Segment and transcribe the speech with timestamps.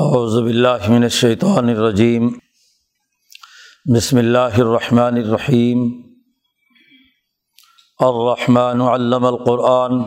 [0.00, 2.28] اعوذ باللہ من الشیطان الرجیم۔
[3.94, 6.02] بسم اللہ الرحمن الرحیم۔
[7.98, 10.02] الرحمن علم القرآن۔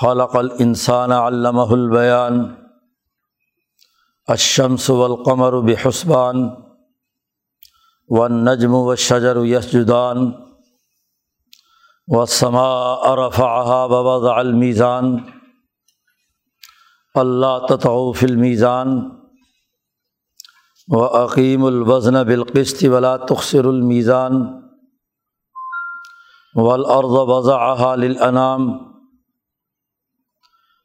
[0.00, 2.54] خلق الانسان علمہ البیان۔
[4.28, 6.36] الشمس والقمر بحسبان۔
[8.08, 10.32] والنجم والشجر یسجدان۔
[12.08, 15.16] والسماء رفعها ووضع الميزان
[17.14, 19.10] اللہ تطوف المیزان
[20.88, 24.32] و عقیم الوزن بالقسط ولا تخصر المیزان
[26.56, 28.66] والارض وضعها للانام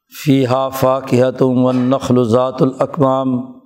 [0.09, 3.61] فيها فاكهة والنخل ذات الاکمام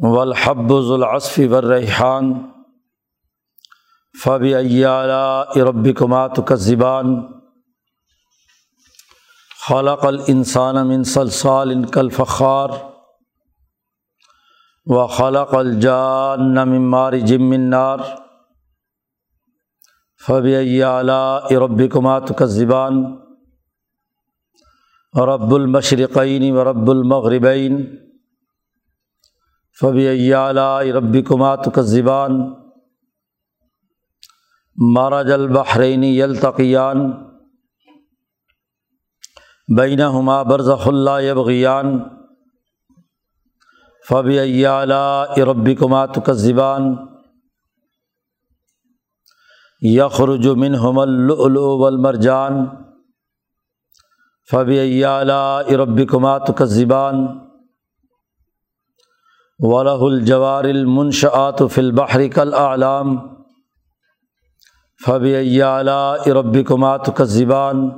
[0.00, 2.50] والحب ذو العصف والریحان
[4.22, 7.35] فبأي آلاء ربكما تكذبان
[9.68, 12.70] خلق الانسان من صلصال کل فخار
[14.86, 17.98] و خلق الجان من مارج من نار
[20.26, 23.02] فبی اعلیٰ ربکما تکذبان
[25.16, 27.84] رب المشرقین و رب المغربین
[29.80, 32.54] فبی اعلیٰ ربکما تکذبان
[34.76, 37.26] مارج البحرین یلتقیان
[39.68, 41.98] بین ہما برض اللہ یبغیان
[44.06, 46.94] فبی ایالا ربی کمات کا زبان
[49.82, 52.64] یخرج من ہم المرجان
[54.50, 57.26] فبی ایالا ربی کمات کا زبان
[59.60, 63.16] ولہ الجوار المنشآت فی البحر کل اعلام
[65.00, 67.88] فبی ایالا ربی کمات کا زبان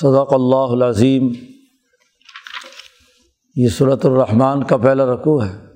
[0.00, 1.32] صدق اللہ العظیم۔
[3.56, 5.66] یہ صورت الرحمٰن کا پہلا رقوع ہے۔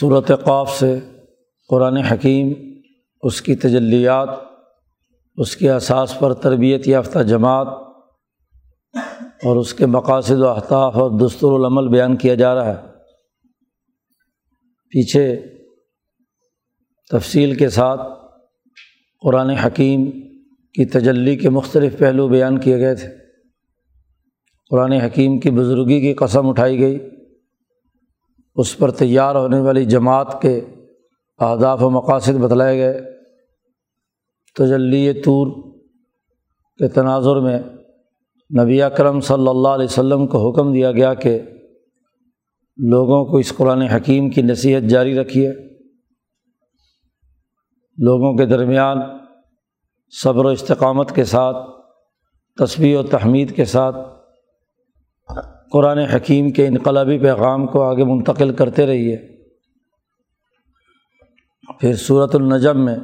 [0.00, 1.00] صورت قاف سے
[1.68, 2.52] قرآن حکیم،
[3.22, 4.28] اس کی تجلیات،
[5.36, 7.68] اس کے اساس پر تربیت یافتہ جماعت
[9.44, 12.88] اور اس کے مقاصد و احتاف اور دستور العمل بیان کیا جا رہا ہے۔
[14.88, 15.40] پیچھے
[17.10, 18.00] تفصیل کے ساتھ
[19.22, 20.10] قرآن حکیم
[20.74, 23.08] کی تجلی کے مختلف پہلو بیان کیے گئے تھے۔
[24.70, 26.98] قرآن حکیم کی بزرگی کی قسم اٹھائی گئی۔
[28.54, 30.60] اس پر تیار ہونے والی جماعت کے
[31.38, 33.00] اہداف و مقاصد بتلائے گئے۔
[34.58, 35.72] تجلی طور
[36.78, 37.58] کے تناظر میں
[38.62, 41.40] نبی اکرم صلی اللہ علیہ وسلم کو حکم دیا گیا کہ
[42.76, 45.52] لوگوں کو اس قرآن حکیم کی نصیحت جاری رکھیے۔
[47.98, 48.98] لوگوں کے درمیان
[50.20, 51.56] صبر و استقامت کے ساتھ
[52.58, 53.96] تصویر و تحمید کے ساتھ،
[55.72, 59.16] قرآن حکیم کے انقلابی پیغام کو آگے منتقل کرتے رہیے۔
[61.80, 62.96] پھر صورت النجم میں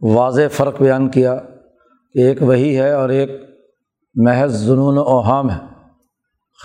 [0.00, 1.36] واضح فرق بیان کیا
[2.12, 3.30] کہ ایک وہی ہے اور ایک
[4.14, 5.60] محض جنون و اوہام ہے،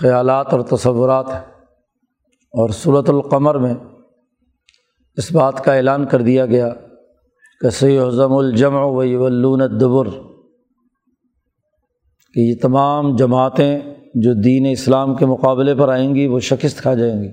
[0.02, 1.52] خیالات اور تصورات ہیں۔
[2.54, 3.74] اور صورت القمر میں
[5.18, 6.70] اس بات کا اعلان کر دیا گیا
[7.62, 10.10] کہ حضم الجمع ولون الدبر،
[12.34, 13.80] کہ یہ تمام جماعتیں
[14.16, 17.28] جو دین اسلام کے مقابلے پر آئیں گی، وہ شکست کھا جائیں گی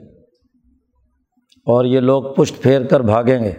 [1.67, 3.53] اور یہ لوگ پشت پھیر کر بھاگیں گے۔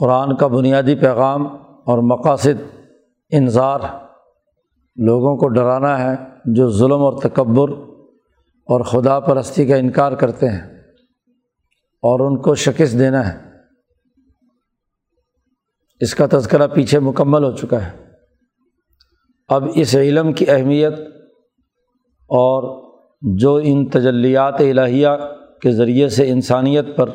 [0.00, 1.46] قرآن کا بنیادی پیغام
[1.86, 2.62] اور مقاصد
[3.30, 3.80] انظار
[4.96, 6.14] لوگوں کو ڈرانا ہے
[6.44, 7.70] جو ظلم اور تکبر
[8.68, 10.62] اور خدا پرستی کا انکار کرتے ہیں
[12.02, 13.53] اور ان کو شکست دینا ہے۔
[16.00, 17.90] اس کا تذکرہ پیچھے مکمل ہو چکا ہے۔
[19.48, 20.92] اب اس علم کی اہمیت
[22.28, 22.84] اور
[23.22, 25.08] جو ان تجلیات الہیہ
[25.62, 27.10] کے ذریعے سے انسانیت پر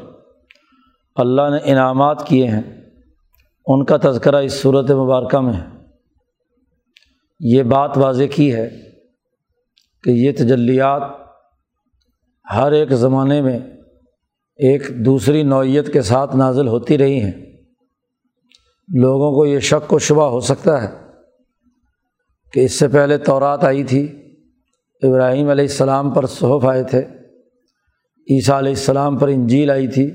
[1.15, 2.61] اللہ نے انعامات کیے ہیں،
[3.65, 5.65] ان کا تذکرہ اس صورت مبارکہ میں ہے۔
[7.39, 8.69] یہ بات واضح کی ہے
[10.03, 11.01] کہ یہ تجلیات
[12.55, 13.59] ہر ایک زمانے میں
[14.55, 17.48] ایک دوسری نوعیت کے ساتھ نازل ہوتی رہی ہیں۔
[18.95, 20.87] لوگوں کو یہ شک و شبہ ہو سکتا ہے
[22.53, 24.07] کہ اس سے پہلے تورات آئی تھی،
[25.01, 26.99] ابراہیم علیہ السلام پر صحف آئے تھے،
[28.29, 30.11] عیسیٰ علیہ السلام پر انجیل آئی تھی،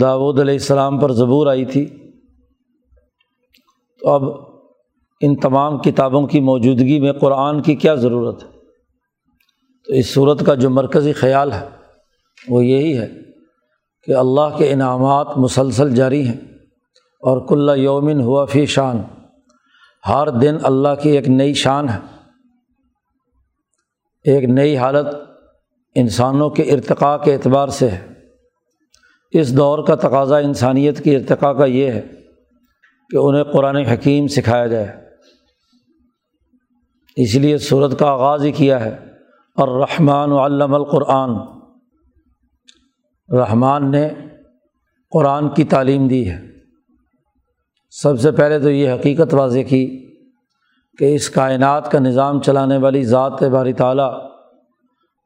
[0.00, 1.86] داود علیہ السلام پر زبور آئی تھی۔
[4.00, 4.22] تو اب
[5.20, 8.48] ان تمام کتابوں کی موجودگی میں قرآن کی کیا ضرورت ہے؟
[9.86, 11.66] تو اس صورت کا جو مرکزی خیال ہے،
[12.48, 13.08] وہ یہی ہے
[14.02, 16.53] کہ اللہ کے انعامات مسلسل جاری ہیں۔
[17.24, 19.02] اور کلّا یومن ہوا فی شان۔
[20.08, 21.98] ہر دن اللہ کی ایک نئی شان ہے۔
[24.24, 25.06] ایک نئی حالت
[25.94, 28.06] انسانوں کے ارتقاء کے اعتبار سے ہے۔
[29.30, 32.02] اس دور کا تقاضا انسانیت کی ارتقاء کا یہ ہے
[33.10, 35.04] کہ انہیں قرآن حکیم سکھایا جائے۔
[37.16, 38.96] اس لیے صورت کا آغاز ہی کیا ہے۔
[39.56, 41.30] اور رحمٰن علم القرآن۔
[43.36, 44.08] رحمان نے
[45.10, 46.53] قرآن کی تعلیم دی ہے۔
[48.02, 50.14] سب سے پہلے تو یہ حقیقت واضح کی
[50.98, 54.30] کہ اس کائنات کا نظام چلانے والی ذات باری تعالیٰ،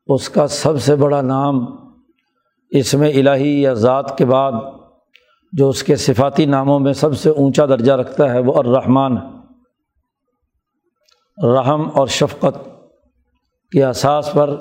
[0.07, 1.55] اس کا سب سے بڑا نام
[2.71, 4.53] اس میں الہی یا ذات کے بعد
[5.53, 9.17] جو اس کے صفاتی ناموں میں سب سے اونچا درجہ رکھتا ہے وہ الرحمٰن۔
[11.45, 12.69] رحم اور شفقت
[13.73, 14.57] کے اساس پر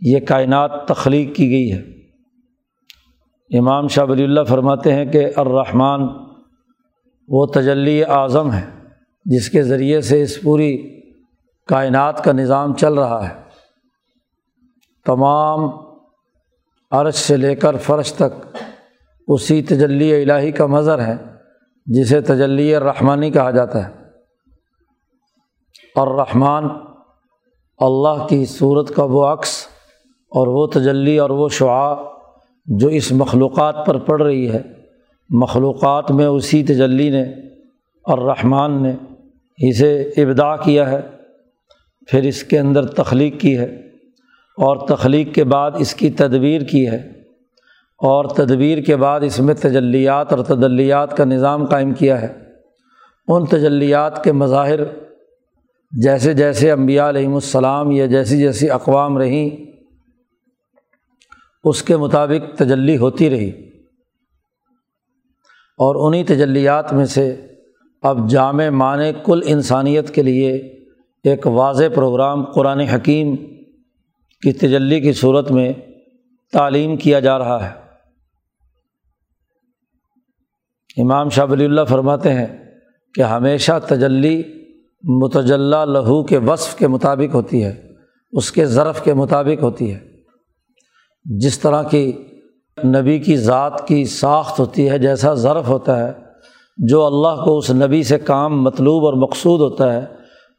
[0.00, 1.82] یہ کائنات تخلیق کی گئی ہے۔
[3.58, 6.31] امام شاہ ولی اللہ فرماتے ہیں کہ الرحمٰن
[7.28, 8.66] وہ تجلی اعظم ہے،
[9.24, 11.00] جس کے ذریعے سے اس پوری
[11.66, 13.34] کائنات کا نظام چل رہا ہے۔
[15.06, 15.70] تمام
[16.90, 18.56] عرش سے لے کر فرش تک
[19.28, 21.16] اسی تجلی الہی کا مظہر ہے،
[21.86, 24.02] جسے تجلی الرحمانی کہا جاتا ہے۔
[25.96, 26.64] اور رحمان
[27.78, 29.66] اللہ کی صورت کا وہ عکس
[30.30, 31.94] اور وہ تجلی اور وہ شعاع
[32.66, 34.81] جو اس مخلوقات پر پڑ رہی ہے۔
[35.40, 37.22] مخلوقات میں اسی تجلی نے
[38.04, 38.96] اور رحمان نے
[39.68, 41.00] اسے ابدا کیا ہے،
[42.06, 43.76] پھر اس کے اندر تخلیق کی ہے
[44.58, 46.96] اور تخلیق کے بعد اس کی تدبیر کی ہے
[47.98, 52.32] اور تدبیر کے بعد اس میں تجلیات اور تدلیات کا نظام قائم کیا ہے۔
[53.28, 54.80] ان تجلیات کے مظاہر
[55.90, 59.50] جیسے جیسے امبیا علیہم السلام یا جیسی جیسی اقوام رہیں،
[61.64, 63.71] اس کے مطابق تجلی ہوتی رہی۔
[65.82, 67.46] اور انہیں تجلیات میں سے
[68.02, 70.56] اب جامع معنی کل انسانیت کے لیے
[71.24, 73.36] ایک واضح پروگرام قرآن حکیم
[74.42, 75.72] کی تجلی کی صورت میں
[76.52, 77.82] تعلیم کیا جا رہا ہے۔
[81.02, 82.64] امام شاہ ولی اللہ فرماتے ہیں
[83.14, 84.42] کہ ہمیشہ تجلی
[85.02, 87.82] متجلہ لہو کے وصف کے مطابق ہوتی ہے،
[88.32, 89.98] اس کے ظرف کے مطابق ہوتی ہے۔
[91.24, 92.12] جس طرح کی
[92.84, 96.12] نبی کی ذات کی ساخت ہوتی ہے، جیسا ظرف ہوتا ہے،
[96.76, 100.04] جو اللہ کو اس نبی سے کام مطلوب اور مقصود ہوتا ہے،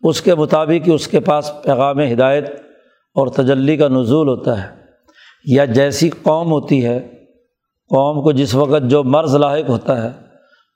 [0.03, 2.49] اس کے مطابق ہی اس کے پاس پیغام ہدایت
[3.15, 4.67] اور تجلی کا نزول ہوتا ہے۔
[5.45, 6.99] یا جیسی قوم ہوتی ہے،
[7.89, 10.09] قوم کو جس وقت جو مرض لاحق ہوتا ہے،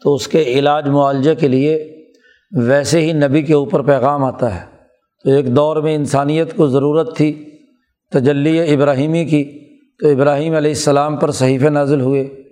[0.04, 2.02] تو اس کے علاج معالجے کے لیے
[2.52, 4.66] ویسے ہی نبی کے اوپر پیغام آتا ہے۔
[5.24, 7.50] تو ایک دور میں انسانیت کو ضرورت تھی،
[8.12, 9.67] تجلی ابراہیمی کی
[10.00, 12.44] تو ابراہیم علیہ السلام پر صحیف نازل ہوئے۔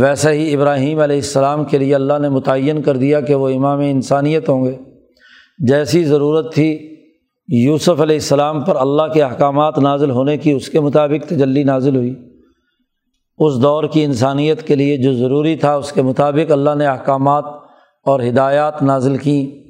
[0.00, 3.78] ویسا ہی ابراہیم علیہ السلام کے لیے اللہ نے متعین کر دیا کہ وہ امام
[3.78, 4.76] انسانیت ہوں گے۔
[5.58, 6.96] جیسی ضرورت تھی
[7.48, 11.96] یوسف علیہ السلام پر اللہ کے احکامات نازل ہونے کی، اس کے مطابق تجلی نازل
[11.96, 12.14] ہوئی۔
[13.38, 17.44] اس دور کی انسانیت کے لیے جو ضروری تھا، اس کے مطابق اللہ نے احکامات
[18.04, 19.64] اور ہدایات نازل کیں۔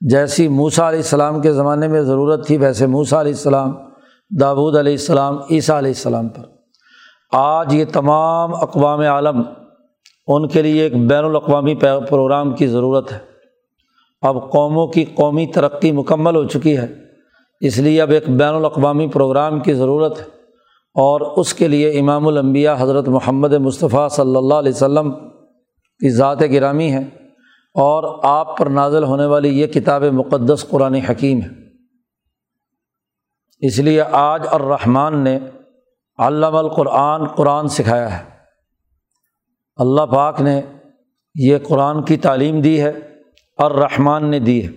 [0.00, 3.72] جیسی موسا علیہ السلام کے زمانے میں ضرورت تھی، ویسے موسا علیہ السلام
[4.30, 6.42] داود علیہ السلام، عیسیٰ علیہ السلام پر۔
[7.32, 9.42] آج یہ تمام اقوام عالم،
[10.26, 11.74] ان کے لیے ایک بین الاقوامی
[12.08, 13.18] پروگرام کی ضرورت ہے۔
[14.22, 16.94] اب قوموں کی قومی ترقی مکمل ہو چکی ہے،
[17.60, 20.24] اس لیے اب ایک بین الاقوامی پروگرام کی ضرورت ہے۔
[20.94, 25.12] اور اس کے لیے امام الانبیاء حضرت محمد مصطفیٰ صلی اللہ علیہ وسلم
[25.98, 27.02] کی ذات گرامی ہے۔
[27.74, 31.59] اور آپ پر نازل ہونے والی یہ کتاب مقدس قرآن حکیم ہے۔
[33.60, 35.38] اس لیے آج الرحمٰن نے
[36.18, 38.24] علام القرآن قرآن سکھایا ہے۔
[39.76, 40.62] اللہ پاک نے
[41.34, 42.92] یہ قرآن کی تعلیم دی ہے،
[43.58, 44.68] الرحمٰن نے دی ہے۔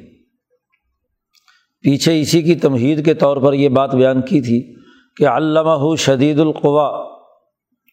[1.82, 4.76] پیچھے اسی کی تمہید کے طور پر یہ بات بیان کی تھی
[5.18, 7.10] کہ علامہ شدید القوا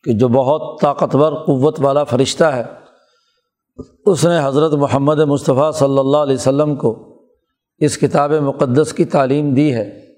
[0.04, 2.62] کہ جو بہت طاقتور، قوت والا فرشتہ ہے،
[4.06, 7.22] اس نے حضرت محمد مصطفیٰ صلی اللہ علیہ وسلم کو
[7.78, 10.09] اس کتاب مقدس کی تعلیم دی ہے۔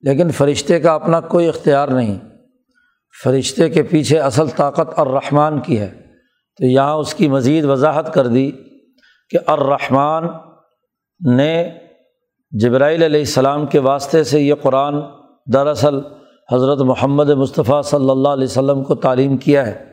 [0.00, 2.18] لیکن فرشتے کا اپنا کوئی اختیار نہیں۔
[3.24, 5.90] فرشتے کے پیچھے اصل طاقت الرحمٰن کی ہے۔
[6.58, 8.50] تو یہاں اس کی مزید وضاحت کر دی
[9.30, 10.24] کہ الرحمٰن
[11.36, 11.78] نے
[12.50, 14.94] جبرائیل علیہ السلام کے واسطے سے یہ قرآن
[15.52, 15.94] دراصل
[16.52, 19.92] حضرت محمد مصطفیٰ صلی اللہ علیہ وسلم کو تعلیم کیا ہے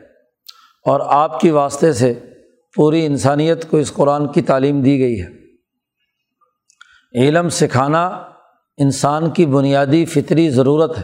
[0.86, 2.14] اور آپ کی واسطے سے
[2.74, 5.28] پوری انسانیت کو اس قرآن کی تعلیم دی گئی ہے۔
[7.14, 8.24] علم سکھانا
[8.78, 11.02] انسان کی بنیادی فطری ضرورت ہے۔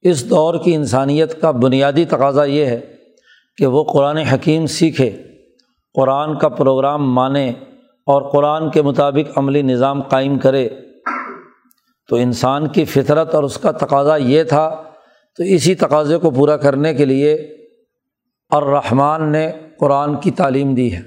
[0.00, 2.80] اس دور کی انسانیت کا بنیادی تقاضا یہ ہے
[3.56, 5.10] کہ وہ قرآن حکیم سیکھے،
[5.94, 7.50] قرآن کا پروگرام مانے
[8.06, 10.68] اور قرآن کے مطابق عملی نظام قائم کرے۔
[12.08, 14.82] تو انسان کی فطرت اور اس کا تقاضا یہ تھا،
[15.36, 17.34] تو اسی تقاضے کو پورا کرنے کے لیے
[18.50, 21.02] الرحمٰن نے قرآن کی تعلیم دی ہے۔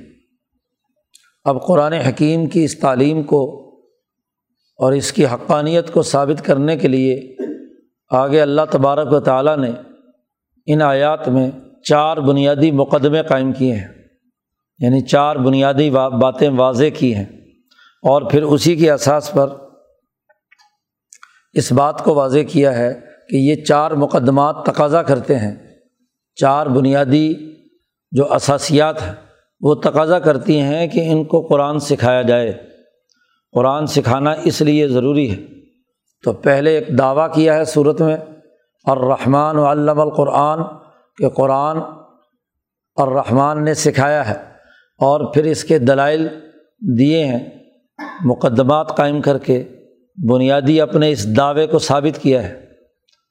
[1.43, 3.70] اب قرآن حکیم کی اس تعلیم کو
[4.81, 7.35] اور اس کی حقانیت کو ثابت کرنے کے لیے
[8.09, 9.71] آگے اللہ تبارک و تعالیٰ نے
[10.65, 11.51] ان آیات میں
[11.83, 13.87] چار بنیادی مقدمے قائم کیے ہیں۔
[14.79, 17.25] یعنی چار بنیادی باتیں واضح کی ہیں۔
[18.03, 19.49] اور پھر اسی کی اساس پر
[21.53, 25.55] اس بات کو واضح کیا ہے کہ یہ چار مقدمات تقاضا کرتے ہیں۔
[26.35, 27.33] چار بنیادی
[28.11, 29.15] جو اثاسیات ہیں
[29.61, 32.70] وہ تقاضا کرتی ہیں کہ ان کو قرآن سکھایا جائے۔
[33.51, 35.37] قرآن سکھانا اس لیے ضروری ہے۔
[36.23, 38.17] تو پہلے ایک دعویٰ کیا ہے صورت میں،
[38.85, 40.59] الرحمٰن و علم القرآن،
[41.17, 41.77] کہ قرآن
[42.95, 44.33] الرحمٰن نے سکھایا ہے
[44.99, 46.27] اور پھر اس کے دلائل
[46.99, 47.49] دیے ہیں،
[48.25, 49.63] مقدمات قائم کر کے
[50.29, 52.65] بنیادی اپنے اس دعوے کو ثابت کیا ہے۔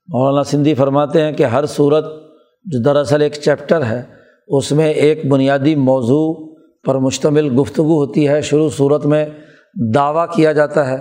[0.09, 2.05] مولانا سندھی فرماتے ہیں کہ ہر صورت
[2.65, 4.03] جو دراصل ایک چیپٹر ہے،
[4.49, 6.55] اس میں ایک بنیادی موضوع
[6.87, 9.27] پر مشتمل گفتگو ہوتی ہے۔ شروع صورت میں
[9.95, 10.97] دعویٰ کیا جاتا ہے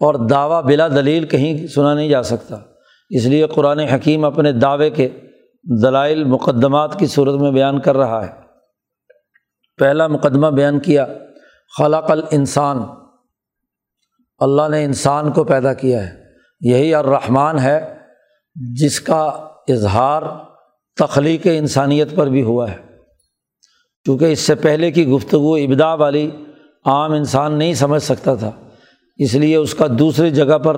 [0.00, 2.56] اور دعویٰ بلا دلیل کہیں سنا نہیں جا سکتا۔
[3.10, 5.08] اس لیے قرآن حکیم اپنے دعوے کے
[5.82, 8.32] دلائل مقدمات کی صورت میں بیان کر رہا ہے۔
[9.78, 11.06] پہلا مقدمہ بیان کیا
[11.78, 12.78] خلاق الانسان۔
[14.38, 16.24] اللہ نے انسان کو پیدا کیا ہے۔
[16.60, 17.96] یہی الرحمٰن ہے،
[18.54, 19.24] جس کا
[19.68, 20.22] اظہار
[20.96, 22.76] تخلیق انسانیت پر بھی ہوا ہے۔
[24.04, 26.43] کیونکہ اس سے پہلے کی گفتگو ابدا والی
[26.84, 28.50] عام انسان نہیں سمجھ سکتا تھا۔
[29.16, 30.74] اس لیے اس کا دوسری جگہ پر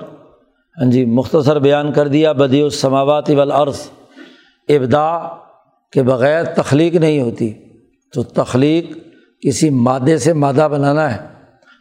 [0.83, 3.79] ہاں جی مختصر بیان کر دیا بدی السماوات والارض۔
[4.69, 5.19] ابدا
[5.93, 7.53] کے بغیر تخلیق نہیں ہوتی۔
[8.13, 8.99] تو تخلیق
[9.41, 11.37] کسی مادے سے مادہ بنانا ہے۔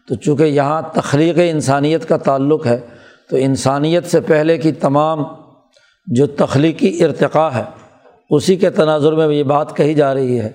[0.08, 2.77] تو چونکہ یہاں تخلیق انسانیت کا تعلق ہے،
[3.29, 5.24] تو انسانیت سے پہلے کی تمام
[6.05, 7.63] جو تخلیقی ارتقاء ہے،
[8.29, 10.51] اسی کے تناظر میں یہ بات کہی جا رہی ہے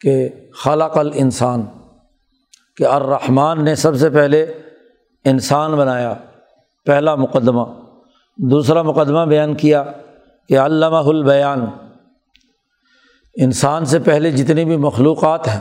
[0.00, 1.62] کہ خالق الانسان۔
[2.76, 4.42] کہ الرحمٰن نے سب سے پہلے
[5.24, 6.14] انسان بنایا،
[6.84, 7.62] پہلا مقدمہ۔
[8.36, 9.84] دوسرا مقدمہ بیان کیا
[10.48, 11.66] کہ علامہ البیان۔
[13.34, 15.60] انسان سے پہلے جتنی بھی مخلوقات ہیں،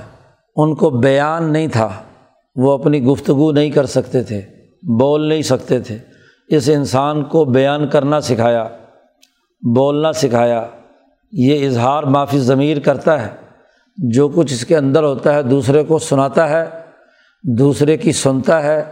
[0.55, 1.89] ان کو بیان نہیں تھا،
[2.55, 4.41] وہ اپنی گفتگو نہیں کر سکتے تھے،
[5.00, 5.98] بول نہیں سکتے تھے۔
[6.48, 8.67] اس انسان کو بیان کرنا سکھایا،
[9.75, 10.67] بولنا سکھایا۔
[11.31, 13.29] یہ اظہار معافی ضمیر کرتا ہے۔
[13.98, 16.84] جو کچھ اس کے اندر ہوتا ہے، دوسرے کو سناتا ہے
[17.47, 18.83] دوسرے کی سنتا ہے،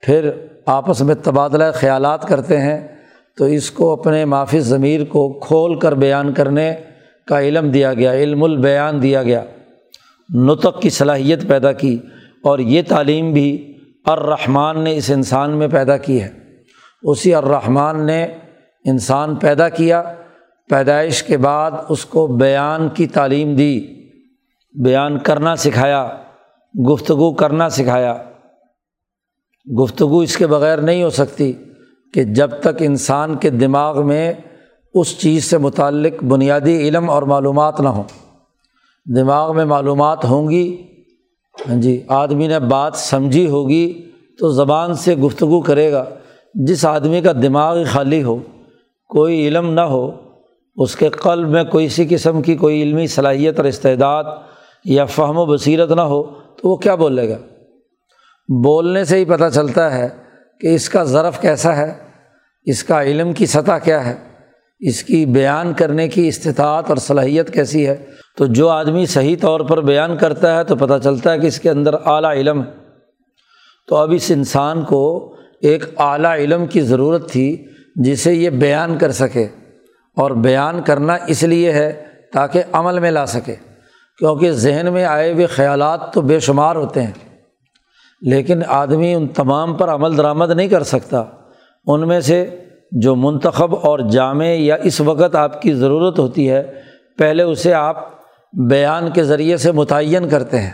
[0.00, 0.30] پھر
[0.66, 2.88] آپس میں تبادلہ خیالات کرتے ہیں۔
[3.38, 6.74] تو اس کو اپنے معافی ضمیر کو کھول کر بیان کرنے
[7.26, 9.44] کا علم دیا گیا، علم البیان دیا گیا۔
[10.34, 11.98] نطق کی صلاحیت پیدا کی
[12.42, 16.28] اور یہ تعلیم بھی الرحمٰن نے اس انسان میں پیدا کی ہے۔
[17.02, 18.26] اسی الرحمٰن نے
[18.84, 20.02] انسان پیدا کیا،
[20.68, 23.86] پیدائش کے بعد اس کو بیان کی تعلیم دی،
[24.84, 26.08] بیان کرنا سکھایا۔
[26.92, 28.14] گفتگو کرنا سکھایا۔
[29.82, 31.52] گفتگو اس کے بغیر نہیں ہو سکتی
[32.14, 34.32] کہ جب تک انسان کے دماغ میں
[34.94, 38.02] اس چیز سے متعلق بنیادی علم اور معلومات نہ ہوں۔
[39.16, 40.82] دماغ میں معلومات ہوں گی
[41.68, 46.04] ہاں جی آدمی نے بات سمجھی ہوگی تو زبان سے گفتگو کرے گا۔
[46.54, 48.36] جس آدمی کا دماغ خالی ہو،
[49.08, 50.10] کوئی علم نہ ہو،
[50.76, 54.24] اس کے قلب میں کوئی سی قسم کی کوئی علمی صلاحیت اور استعداد
[54.84, 57.38] یا فہم و بصیرت نہ ہو تو وہ کیا بولے گا؟
[58.48, 60.08] بولنے سے ہی پتہ چلتا ہے
[60.60, 61.92] کہ اس کا ضرف کیسا ہے،
[62.66, 64.14] اس کا علم کی سطح کیا ہے،
[64.80, 67.96] اس کی بیان کرنے کی استطاعت اور صلاحیت کیسی ہے۔
[68.36, 71.60] تو جو آدمی صحیح طور پر بیان کرتا ہے تو پتہ چلتا ہے کہ اس
[71.60, 72.70] کے اندر اعلیٰ علم ہے۔
[73.88, 75.04] تو اب اس انسان کو
[75.62, 79.46] ایک اعلیٰ علم کی ضرورت تھی جسے یہ بیان کر سکے،
[80.16, 81.92] اور بیان کرنا اس لیے ہے
[82.32, 83.54] تاکہ عمل میں لا سکے۔
[84.18, 87.12] کیونکہ ذہن میں آئے ہوئے خیالات تو بے شمار ہوتے ہیں۔
[88.20, 91.24] لیکن آدمی ان تمام پر عمل درآمد نہیں کر سکتا۔
[91.86, 96.72] ان میں سے جو منتخب اور جامع یا اس وقت آپ کی ضرورت ہوتی ہے،
[97.18, 98.08] پہلے اسے آپ
[98.52, 100.72] بیان کے ذریعے سے متعین کرتے ہیں۔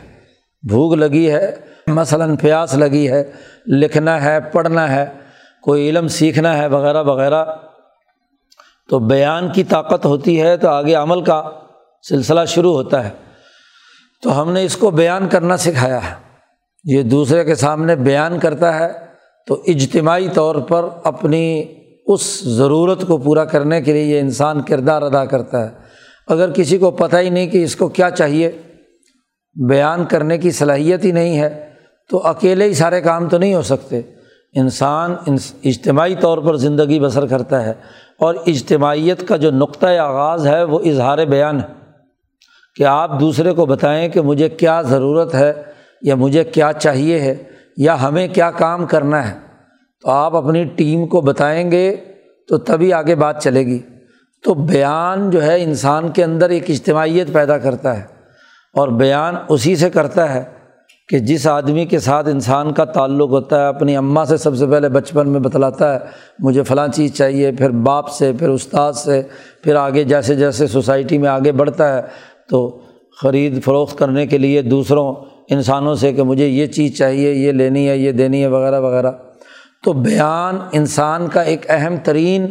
[0.69, 1.57] بھوک لگی ہے،
[1.87, 3.33] مثلاً پیاس لگی ہے،
[3.67, 5.07] لکھنا ہے، پڑھنا ہے،
[5.63, 7.45] کوئی علم سیکھنا ہے، وغیرہ وغیرہ۔
[8.89, 11.51] تو بیان کی طاقت ہوتی ہے تو آگے عمل کا
[12.09, 13.32] سلسلہ شروع ہوتا ہے۔
[14.23, 16.15] تو ہم نے اس کو بیان کرنا سکھایا ہے۔
[16.85, 18.93] یہ دوسرے کے سامنے بیان کرتا ہے
[19.47, 21.65] تو اجتماعی طور پر اپنی
[22.07, 25.71] اس ضرورت کو پورا کرنے کے لیے یہ انسان کردار ادا کرتا ہے۔
[26.29, 28.51] اگر کسی کو پتہ ہی نہیں کہ اس کو کیا چاہیے،
[29.69, 31.69] بیان کرنے کی صلاحیت ہی نہیں ہے،
[32.11, 34.01] تو اکیلے ہی سارے کام تو نہیں ہو سکتے۔
[34.55, 35.15] انسان
[35.65, 37.73] اجتماعی طور پر زندگی بسر کرتا ہے
[38.19, 41.82] اور اجتماعیت کا جو نقطۂ آغاز ہے وہ اظہار بیان ہے۔
[42.77, 45.53] کہ آپ دوسرے کو بتائیں کہ مجھے کیا ضرورت ہے
[46.03, 47.35] یا مجھے کیا چاہیے ہے
[47.77, 49.39] یا ہمیں کیا کام کرنا ہے،
[50.05, 51.97] تو آپ اپنی ٹیم کو بتائیں گے
[52.49, 53.79] تو تبھی آگے بات چلے گی۔
[54.45, 58.03] تو بیان جو ہے انسان کے اندر ایک اجتماعیت پیدا کرتا ہے
[58.75, 60.43] اور بیان اسی سے کرتا ہے
[61.09, 64.67] کہ جس آدمی کے ساتھ انسان کا تعلق ہوتا ہے، اپنی اماں سے سب سے
[64.67, 65.99] پہلے بچپن میں بتلاتا ہے،
[66.39, 69.23] مجھے فلاں چیز چاہیے، پھر باپ سے، پھر استاد سے،
[69.65, 72.03] پھر آگے جیسے جیسے سوسائٹی میں آگے بڑھتا ہے
[72.53, 72.81] تو
[73.23, 75.15] خرید فروخت کرنے کے لیے دوسروں
[75.51, 79.11] انسانوں سے کہ مجھے یہ چیز چاہیے، یہ لینی ہے، یہ دینی ہے، وغیرہ وغیرہ۔
[79.85, 82.47] تو بیان انسان کا ایک اہم ترین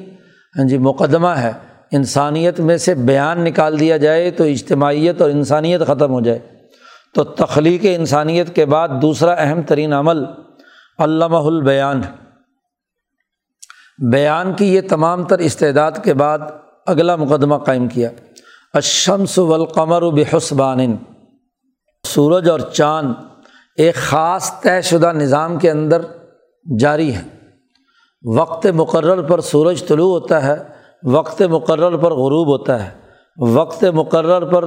[0.58, 1.51] ہاں جی مقدمہ ہے۔
[1.91, 6.39] انسانیت میں سے بیان نکال دیا جائے تو اجتماعیت اور انسانیت ختم ہو جائے۔
[7.15, 10.24] تو تخلیق انسانیت کے بعد دوسرا اہم ترین عمل
[11.00, 12.01] علامہ البیان۔
[14.12, 16.39] بیان کی یہ تمام تر استعداد کے بعد
[16.88, 18.10] اگلا مقدمہ قائم کیا۔
[18.73, 20.95] اشمس والقمر بحسبان
[22.07, 23.13] سورج اور چاند
[23.77, 26.01] ایک خاص طے شدہ نظام کے اندر
[26.79, 27.21] جاری ہے
[28.35, 30.55] وقت مقرر پر سورج طلوع ہوتا ہے،
[31.03, 32.89] وقت مقرر پر غروب ہوتا ہے۔
[33.37, 34.65] وقت مقرر پر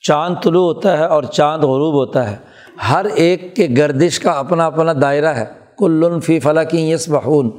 [0.00, 2.36] چاند طلوع ہوتا ہے اور چاند غروب ہوتا ہے۔
[2.90, 5.44] ہر ایک کے گردش کا اپنا اپنا دائرہ ہے۔
[5.78, 7.50] کل فی فلاں یس بہون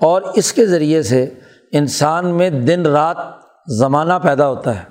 [0.00, 1.30] اور اس کے ذریعے سے
[1.72, 4.82] انسان میں دن رات زمانہ پیدا ہوتا ہے،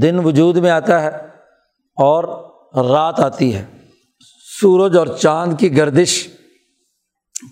[0.00, 1.10] دن وجود میں آتا ہے
[1.96, 2.24] اور
[2.76, 3.64] رات آتی ہے۔
[4.60, 6.28] سورج اور چاند کی گردش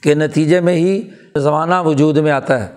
[0.02, 2.75] کے نتیجے میں ہی زمانہ وجود میں آتا ہے۔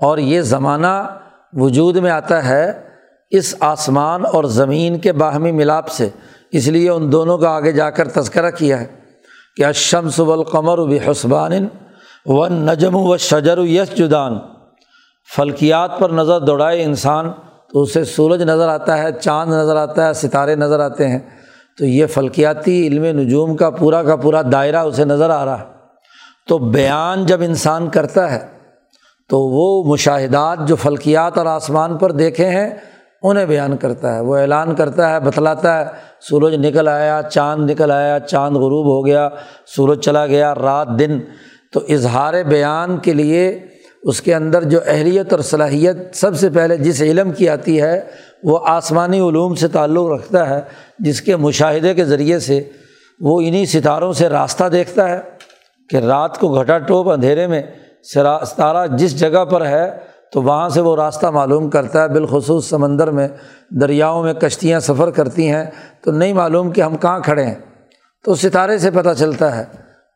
[0.00, 1.18] اور یہ زمانہ
[1.52, 2.88] وجود میں آتا ہے
[3.30, 6.08] اس آسمان اور زمین کے باہمی ملاپ سے۔
[6.52, 8.86] اس لیے ان دونوں کا آگے جا کر تذکرہ کیا ہے
[9.56, 11.52] کہ اشمس القمر و حسبان
[12.26, 14.38] و نجم و شجر و یس جدان
[15.34, 17.32] فلکیات پر نظر دوڑائے انسان،
[17.72, 21.18] تو اسے سورج نظر آتا ہے، چاند نظر آتا ہے، ستارے نظر آتے ہیں۔
[21.78, 25.64] تو یہ فلکیاتی علم نجوم کا پورا کا پورا دائرہ اسے نظر آ رہا ہے۔
[26.48, 28.46] تو بیان جب انسان کرتا ہے،
[29.28, 32.70] تو وہ مشاہدات جو فلکیات اور آسمان پر دیکھے ہیں،
[33.22, 35.84] انہیں بیان کرتا ہے۔ وہ اعلان کرتا ہے، بتلاتا ہے،
[36.20, 39.28] سورج نکل آیا، چاند نکل آیا، چاند غروب ہو گیا،
[39.76, 41.20] سورج چلا گیا، رات دن۔
[41.72, 43.60] تو اظہار بیان کے لیے
[44.06, 48.00] اس کے اندر جو اہلیت اور صلاحیت سب سے پہلے جس علم کی آتی ہے،
[48.42, 50.60] وہ آسمانی علوم سے تعلق رکھتا ہے،
[50.98, 52.62] جس کے مشاہدے کے ذریعے سے
[53.20, 55.20] وہ انہیں ستاروں سے راستہ دیکھتا ہے
[55.88, 57.62] کہ رات کو گھٹا ٹوپ اندھیرے میں
[58.14, 59.98] ستارہ جس جگہ پر ہے،
[60.32, 63.28] تو وہاں سے وہ راستہ معلوم کرتا ہے۔ بالخصوص سمندر میں،
[63.70, 65.64] دریاؤں میں کشتیاں سفر کرتی ہیں،
[66.04, 67.54] تو نہیں معلوم کہ ہم کہاں کھڑے ہیں۔
[68.24, 69.64] تو ستارے سے پتہ چلتا ہے،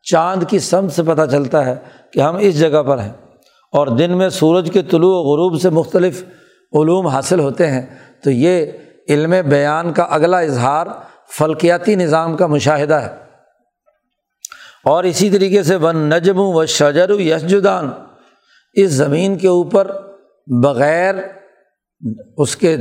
[0.03, 1.75] چاند کی سمت سے پتہ چلتا ہے
[2.13, 3.11] کہ ہم اس جگہ پر ہیں۔
[3.71, 6.23] اور دن میں سورج کے طلوع و غروب سے مختلف
[6.73, 7.85] علوم حاصل ہوتے ہیں،
[8.23, 8.65] تو یہ
[9.09, 10.87] علم بیان کا اگلا اظہار
[11.37, 13.09] فلکیاتی نظام کا مشاہدہ ہے۔
[14.85, 17.89] اور اسی طریقے سے ون نجم و شجر و یسجدان،
[18.73, 19.91] اس زمین کے اوپر
[20.63, 21.15] بغیر
[22.37, 22.77] اس کے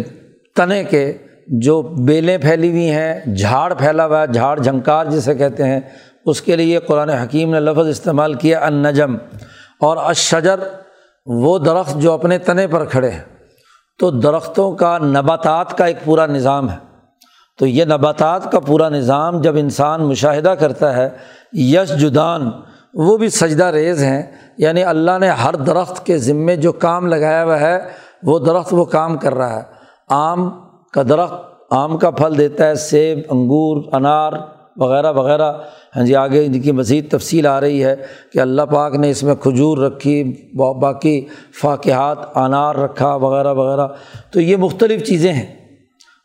[0.56, 5.64] تنے کے جو بیلیں پھیلی ہوئی ہیں، جھاڑ پھیلا ہوا ہے، جھاڑ جھنکار جسے کہتے
[5.64, 5.80] ہیں،
[6.26, 9.16] اس کے لیے قرآن حکیم نے لفظ استعمال کیا ان نجم
[9.80, 10.60] اور اشجر
[11.32, 13.22] وہ درخت جو اپنے تنے پر کھڑے ہیں۔
[13.98, 16.76] تو درختوں کا نباتات کا ایک پورا نظام ہے۔
[17.58, 21.10] تو یہ نباتات کا پورا نظام جب انسان مشاہدہ کرتا ہے،
[21.52, 22.50] یش جدان،
[22.94, 24.22] وہ بھی سجدہ ریز ہیں۔
[24.58, 27.78] یعنی اللہ نے ہر درخت کے ذمے جو کام لگایا ہوا ہے،
[28.22, 29.62] وہ درخت وہ کام کر رہا ہے۔
[30.08, 30.50] آم
[30.92, 31.34] کا درخت،
[31.70, 34.32] آم کا پھل دیتا ہے، سیب، انگور، انار
[34.76, 35.52] وغیرہ وغیرہ۔
[35.96, 37.96] ہاں جی آگے ان کی مزید تفصیل آ رہی ہے
[38.32, 41.24] کہ اللہ پاک نے اس میں کھجور رکھی باقی
[41.60, 43.86] فاقحات انار رکھا وغیرہ وغیرہ۔
[44.32, 45.60] تو یہ مختلف چیزیں ہیں۔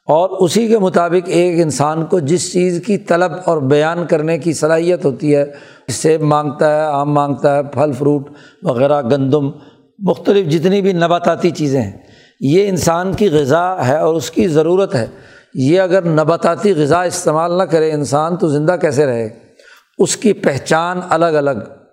[0.07, 4.53] اور اسی کے مطابق ایک انسان کو جس چیز کی طلب اور بیان کرنے کی
[4.53, 5.45] صلاحیت ہوتی ہے
[5.87, 8.29] سیب مانگتا ہے آم مانگتا ہے، پھل، فروٹ
[8.63, 9.49] وغیرہ، گندم،
[9.99, 11.91] مختلف جتنی بھی نباتاتی چیزیں ہیں،
[12.39, 15.05] یہ انسان کی غذا ہے اور اس کی ضرورت ہے۔
[15.57, 19.29] یہ اگر نباتاتی غذا استعمال نہ کرے انسان، تو زندہ کیسے رہے؟
[19.97, 21.85] اس کی پہچان الگ الگ۔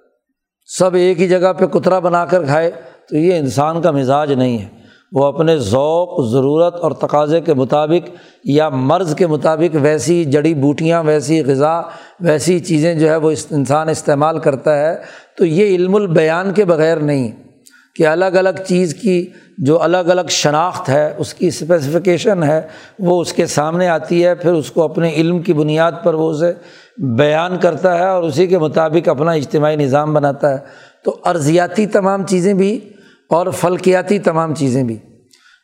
[0.78, 2.70] سب ایک ہی جگہ پہ کترا بنا کر کھائے،
[3.08, 4.68] تو یہ انسان کا مزاج نہیں ہے۔
[5.12, 8.10] وہ اپنے ذوق، ضرورت اور تقاضے کے مطابق
[8.44, 11.80] یا مرض کے مطابق ویسی جڑی بوٹیاں، ویسی غذا،
[12.20, 14.96] ویسی چیزیں جو ہے وہ انسان استعمال کرتا ہے۔
[15.36, 17.51] تو یہ علم البیان کے بغیر نہیں۔
[17.94, 19.26] کہ الگ الگ چیز کی
[19.58, 22.62] جو الگ الگ شناخت ہے، اس کی اسپیسیفکیشن ہے،
[22.98, 26.30] وہ اس کے سامنے آتی ہے، پھر اس کو اپنے علم کی بنیاد پر وہ
[26.30, 26.52] اسے
[26.98, 30.58] بیان کرتا ہے اور اسی کے مطابق اپنا اجتماعی نظام بناتا ہے۔
[31.04, 32.88] تو ارضیاتی تمام چیزیں بھی
[33.30, 34.98] اور فلکیاتی تمام چیزیں بھی۔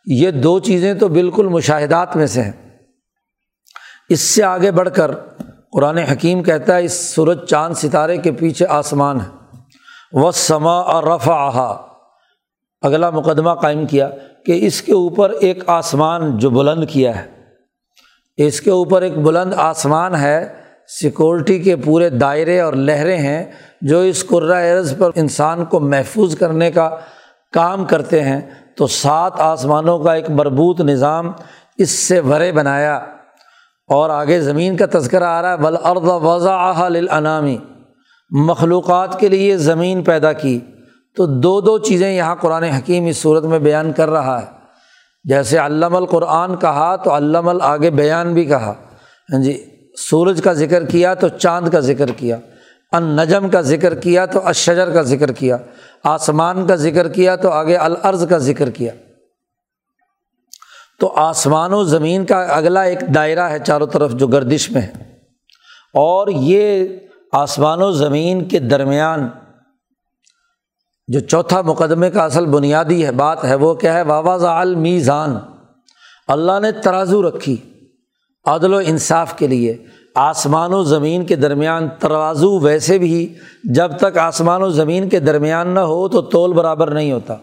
[0.06, 2.52] یہ دو چیزیں تو بالکل مشاہدات میں سے ہیں۔
[4.08, 5.10] اس سے آگے بڑھ کر
[5.72, 9.56] قرآن حکیم کہتا ہے، اس سورج چاند ستارے کے پیچھے آسمان ہے۔
[10.12, 11.87] وہ سما اور رفا آہا
[12.82, 14.10] اگلا مقدمہ قائم کیا
[14.46, 17.26] کہ اس کے اوپر ایک آسمان جو بلند کیا ہے۔
[18.36, 20.48] اس کے اوپر ایک بلند آسمان ہے۔
[21.00, 23.44] سیکورٹی کے پورے دائرے اور لہریں ہیں
[23.80, 26.90] جو اس عرض پر انسان کو محفوظ کرنے کا
[27.52, 28.40] کام کرتے ہیں۔
[28.76, 31.32] تو سات آسمانوں کا ایک مربوط نظام
[31.76, 32.96] اس سے ورے بنایا۔
[33.86, 37.58] اور آگے زمین کا تذکرہ آ رہا ہے بلعرد وضاء للانامی
[38.30, 40.60] مخلوقات کے لیے زمین پیدا کی۔
[41.18, 44.46] تو دو دو چیزیں یہاں قرآن حکیم اس صورت میں بیان کر رہا ہے۔
[45.24, 48.74] جیسے علم القرآن کہا تو علم آگے بیان بھی کہا۔
[49.32, 49.64] ہاں جی
[50.10, 52.36] سورج کا ذکر کیا تو چاند کا ذکر کیا۔
[52.92, 55.56] ان نجم کا ذکر کیا تو اشجر کا ذکر کیا۔
[56.04, 58.92] آسمان کا ذکر کیا تو آگے العرض کا ذکر کیا۔
[61.00, 64.92] تو آسمان و زمین کا اگلا ایک دائرہ ہے چاروں طرف جو گردش میں ہے۔
[65.94, 66.88] اور یہ
[67.32, 69.28] آسمان و زمین کے درمیان
[71.08, 75.36] جو چوتھا مقدمے کا اصل بنیادی ہے، بات ہے وہ کیا ہے؟ واواز المیزان
[76.28, 77.56] اللہ نے ترازو رکھی
[78.44, 79.76] عدل و انصاف کے لیے۔
[80.14, 85.68] آسمان و زمین کے درمیان ترازو ویسے بھی، جب تک آسمان و زمین کے درمیان
[85.68, 87.36] نہ ہو تو تول برابر نہیں ہوتا۔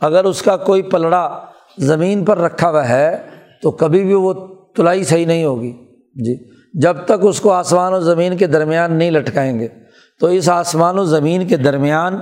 [0.00, 1.38] اگر اس کا کوئی پلڑا
[1.78, 3.26] زمین پر رکھا ہوا ہے
[3.62, 4.34] تو کبھی بھی وہ
[4.76, 5.72] تلائی صحیح نہیں ہوگی۔
[6.14, 9.68] جی جب تک اس کو آسمان و زمین کے درمیان نہیں لٹکائیں گے۔
[10.20, 12.18] تو اس آسمان و زمین کے درمیان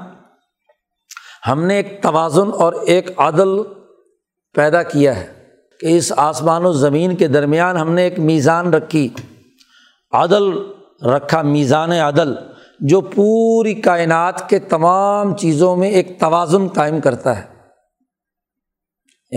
[1.49, 3.49] ہم نے ایک توازن اور ایک عدل
[4.55, 5.27] پیدا کیا ہے
[5.81, 9.09] کہ اس آسمان و زمین کے درمیان ہم نے ایک میزان رکھی۔
[10.13, 10.45] عدل
[11.07, 12.35] رکھا، میزان عدل،
[12.81, 17.57] جو پوری کائنات کے تمام چیزوں میں ایک توازن قائم کرتا ہے۔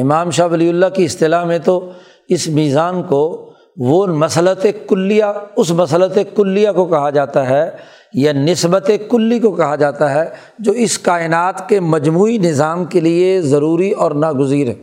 [0.01, 1.91] امام شاہ ولی اللہ کی اصطلاح میں تو
[2.29, 7.71] اس میزان کو وہ مسلط کلیہ، اس مسلط کلیہ کو کہا جاتا ہے
[8.13, 13.41] یا نسبت کلی کو کہا جاتا ہے، جو اس کائنات کے مجموعی نظام کے لیے
[13.41, 14.75] ضروری اور ناگزیر ہے۔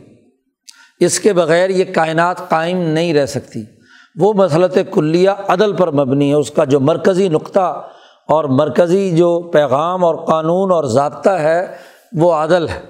[0.99, 3.63] اس کے بغیر یہ کائنات قائم نہیں رہ سکتی۔
[4.19, 7.87] وہ مسلط کلیہ عدل پر مبنی ہے۔ اس کا جو مرکزی نقطہ
[8.27, 11.67] اور مرکزی جو پیغام اور قانون اور ضابطہ ہے،
[12.13, 12.81] وہ عدل ہے۔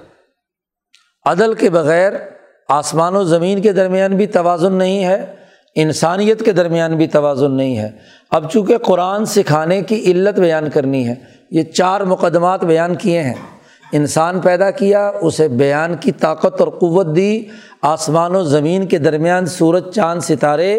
[1.24, 2.12] عدل کے بغیر
[2.68, 5.34] آسمان و زمین کے درمیان بھی توازن نہیں ہے۔
[5.80, 7.90] انسانیت کے درمیان بھی توازن نہیں ہے۔
[8.30, 11.14] اب چونکہ قرآن سکھانے کی علت بیان کرنی ہے،
[11.50, 13.34] یہ چار مقدمات بیان کیے ہیں۔
[13.92, 17.44] انسان پیدا کیا، اسے بیان کی طاقت اور قوت دی۔
[17.82, 20.76] آسمان و زمین کے درمیان سورج، چاند، ستارے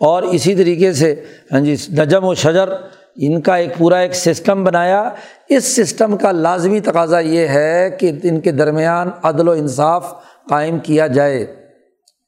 [0.00, 1.14] اور اسی طریقے سے
[1.52, 2.68] ہاں جی نجم و شجر،
[3.16, 5.10] ان کا ایک پورا ایک سسٹم بنایا۔
[5.48, 10.14] اس سسٹم کا لازمی تقاضا یہ ہے کہ ان کے درمیان عدل و انصاف
[10.48, 11.46] قائم کیا جائے۔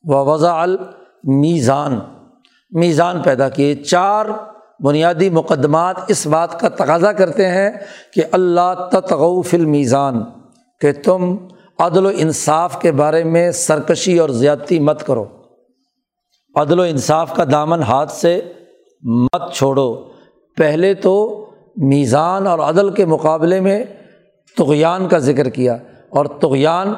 [0.05, 0.67] و وضاء
[1.25, 1.99] المیزان
[2.71, 4.27] میزان پیدا کیے۔ چار
[4.85, 7.71] بنیادی مقدمات اس بات کا تقاضا کرتے ہیں
[8.15, 10.23] کہ اللہ تغوف المیزان،
[10.81, 11.35] کہ تم
[11.79, 15.25] عدل و انصاف کے بارے میں سرکشی اور زیادتی مت کرو۔
[16.55, 18.41] عدل و انصاف کا دامن ہاتھ سے
[19.03, 19.95] مت چھوڑو۔
[20.57, 21.15] پہلے تو
[21.77, 23.85] میزان اور عدل کے مقابلے میں
[24.57, 25.77] تغیان کا ذکر کیا،
[26.11, 26.93] اور تغیان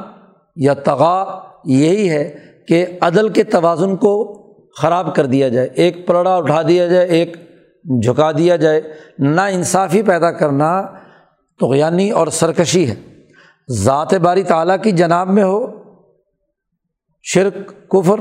[0.57, 1.25] یا تغا
[1.65, 4.43] یہی ہے کہ عدل کے توازن کو
[4.81, 7.37] خراب کر دیا جائے، ایک پلڑا اٹھا دیا جائے، ایک
[8.03, 8.83] جھکا دیا جائے،
[9.19, 10.83] نا انصافی پیدا کرنا
[11.61, 12.95] تغیانی اور سرکشی ہے۔
[13.71, 15.67] ذات باری تعالیٰ کی جناب میں ہو،
[17.23, 18.21] شرک، کفر،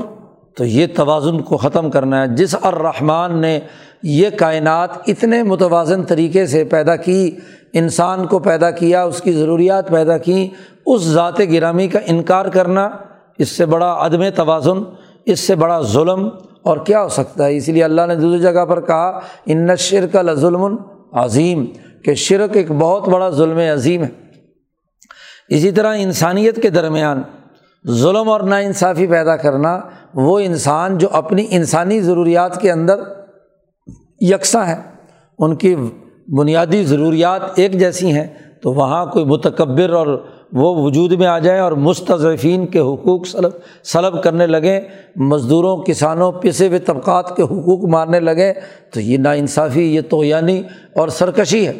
[0.56, 3.60] تو یہ توازن کو ختم کرنا ہے۔ جس الرحمٰن نے
[4.02, 7.36] یہ کائنات اتنے متوازن طریقے سے پیدا کی،
[7.72, 10.48] انسان کو پیدا کیا، اس کی ضروریات پیدا کیں،
[10.86, 12.88] اس ذات گرامی کا انکار کرنا
[13.42, 14.78] اس سے بڑا عدم توازن،
[15.26, 16.28] اس سے بڑا ظلم،
[16.62, 20.16] اور کیا ہو سکتا ہے؟ اسی لیے اللہ نے دوسری جگہ پر کہا، ان شرک
[20.34, 20.76] ظلم
[21.12, 21.66] عظیم.
[22.04, 24.08] کہ شرک ایک بہت بڑا ظلم عظیم ہے۔
[25.48, 27.22] اسی طرح انسانیت کے درمیان
[27.90, 29.80] ظلم اور ناانصافی پیدا کرنا،
[30.14, 33.00] وہ انسان جو اپنی انسانی ضروریات کے اندر
[34.20, 34.82] یکساں ہیں
[35.38, 35.76] ان کی
[36.38, 38.26] بنیادی ضروریات ایک جیسی ہیں،
[38.62, 43.50] تو وہاں کوئی متکبر اور وہ وجود میں آ جائیں اور مستضفین کے حقوق سلب
[43.84, 44.80] سلب کرنے لگیں،
[45.16, 48.52] مزدوروں، کسانوں پسے ہوئے طبقات کے حقوق مارنے لگیں،
[48.90, 50.62] تو یہ ناانصافی، یہ تویانی
[50.96, 51.72] اور سرکشی ہے۔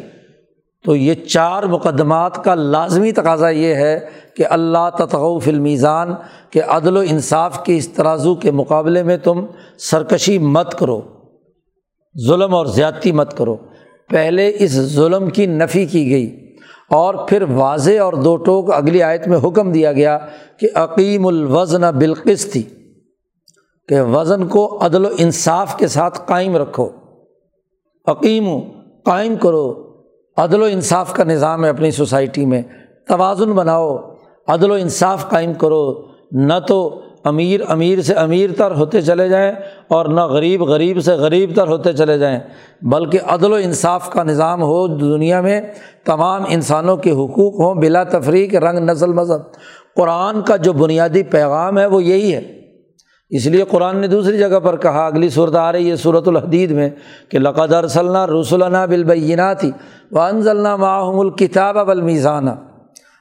[0.85, 3.99] تو یہ چار مقدمات کا لازمی تقاضا یہ ہے
[4.35, 6.13] کہ اللہ تطغف المیزان،
[6.49, 9.45] کہ عدل و انصاف کی اس ترازو کے مقابلے میں تم
[9.77, 11.01] سرکشی مت کرو،
[12.27, 13.55] ظلم اور زیادتی مت کرو۔
[14.09, 16.42] پہلے اس ظلم کی نفی کی گئی۔
[16.93, 20.17] اور پھر واضح اور دو ٹوک اگلی آیت میں حکم دیا گیا
[20.57, 22.63] کہ عقیم الوزن بالقس تھی
[23.87, 26.89] کہ وزن کو عدل و انصاف کے ساتھ قائم رکھو۔
[28.05, 28.47] عقیم
[29.05, 29.93] قائم کرو۔
[30.37, 32.61] عدل و انصاف کا نظام ہے اپنی سوسائٹی میں۔
[33.07, 33.97] توازن بناؤ،
[34.47, 36.01] عدل و انصاف قائم کرو۔
[36.31, 39.51] نہ تو امیر امیر سے امیر تر ہوتے چلے جائیں
[39.87, 42.39] اور نہ غریب غریب سے غریب تر ہوتے چلے جائیں،
[42.81, 45.61] بلکہ عدل و انصاف کا نظام ہو دنیا میں،
[46.05, 49.41] تمام انسانوں کے حقوق ہوں بلا تفریق، رنگ، نسل، مذہب۔
[49.95, 52.63] قرآن کا جو بنیادی پیغام ہے وہ یہی ہے۔
[53.29, 56.71] اس لیے قرآن نے دوسری جگہ پر کہا، اگلی صورت آ رہی ہے صورت الحدید
[56.71, 56.89] میں،
[57.29, 59.65] کہ لقد ارسلنا رسولنا بالبینات
[60.11, 62.49] و انزلنا معاہم الکتاب اب المیزانہ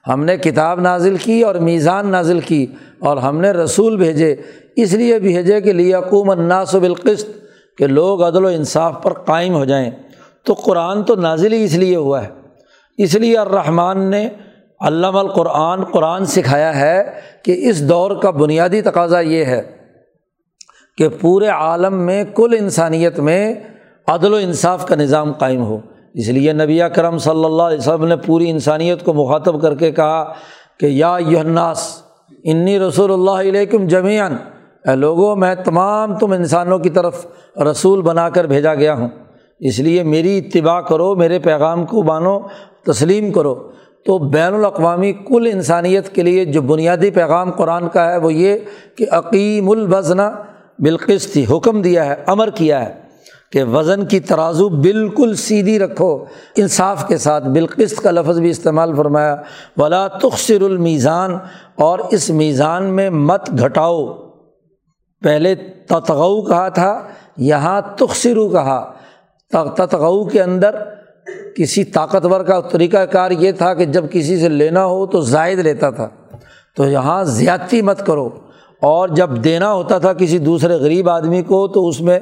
[0.09, 2.67] ہم نے کتاب نازل کی اور میزان نازل کی
[2.99, 4.37] اور ہم نے رسول بھیجے۔
[4.77, 7.31] اس لیے بھیجے کہ لیقوم الناس بالقسط،
[7.79, 9.91] کہ لوگ عدل و انصاف پر قائم ہو جائیں۔
[10.45, 12.29] تو قرآن تو نازل ہی اس لیے ہوا ہے۔
[12.99, 14.29] اس لیے الرحمٰن نے
[14.81, 19.63] علامہ القرآن، قرآن سکھایا ہے کہ اس دور کا بنیادی تقاضا یہ ہے
[20.99, 23.55] کہ پورے عالم میں، کل انسانیت میں
[24.07, 25.79] عدل و انصاف کا نظام قائم ہو۔
[26.15, 29.91] اس لیے نبی کرم صلی اللہ علیہ وسلم نے پوری انسانیت کو مخاطب کر کے
[29.91, 30.33] کہا
[30.81, 32.03] کہ یا یوناس
[32.45, 34.37] انی رسول اللہ علیکم جمیان
[34.89, 37.27] اے لوگوں میں تمام تم انسانوں کی طرف
[37.71, 39.09] رسول بنا کر بھیجا گیا ہوں۔
[39.61, 42.41] اس لیے میری اتباع کرو، میرے پیغام کو مانو،
[42.87, 43.71] تسلیم کرو۔
[44.05, 48.59] تو بین الاقوامی کل انسانیت کے لیے جو بنیادی پیغام قرآن کا ہے، وہ یہ
[48.97, 50.31] کہ عقیم البزنا
[50.79, 53.02] بالقص تھی حکم دیا ہے، امر کیا ہے۔
[53.53, 56.25] کہ وزن کی ترازو بالکل سیدھی رکھو۔
[56.57, 59.37] انصاف کے ساتھ بالقست کا لفظ بھی استعمال فرمایا۔
[59.77, 61.39] ولا تخصر المیزان
[61.77, 64.07] اور اس میزان میں مت گھٹاؤ۔
[65.23, 65.55] پہلے
[65.89, 67.01] تتغو کہا تھا،
[67.37, 68.93] یہاں تخصرو کہا۔
[69.51, 70.71] تتغو کے اندر
[71.57, 75.59] کسی طاقتور کا طریقہ کار یہ تھا کہ جب کسی سے لینا ہو تو زائد
[75.59, 76.09] لیتا تھا۔
[76.77, 78.29] تو یہاں زیادتی مت کرو۔
[78.81, 82.21] اور جب دینا ہوتا تھا کسی دوسرے غریب آدمی کو تو اس میں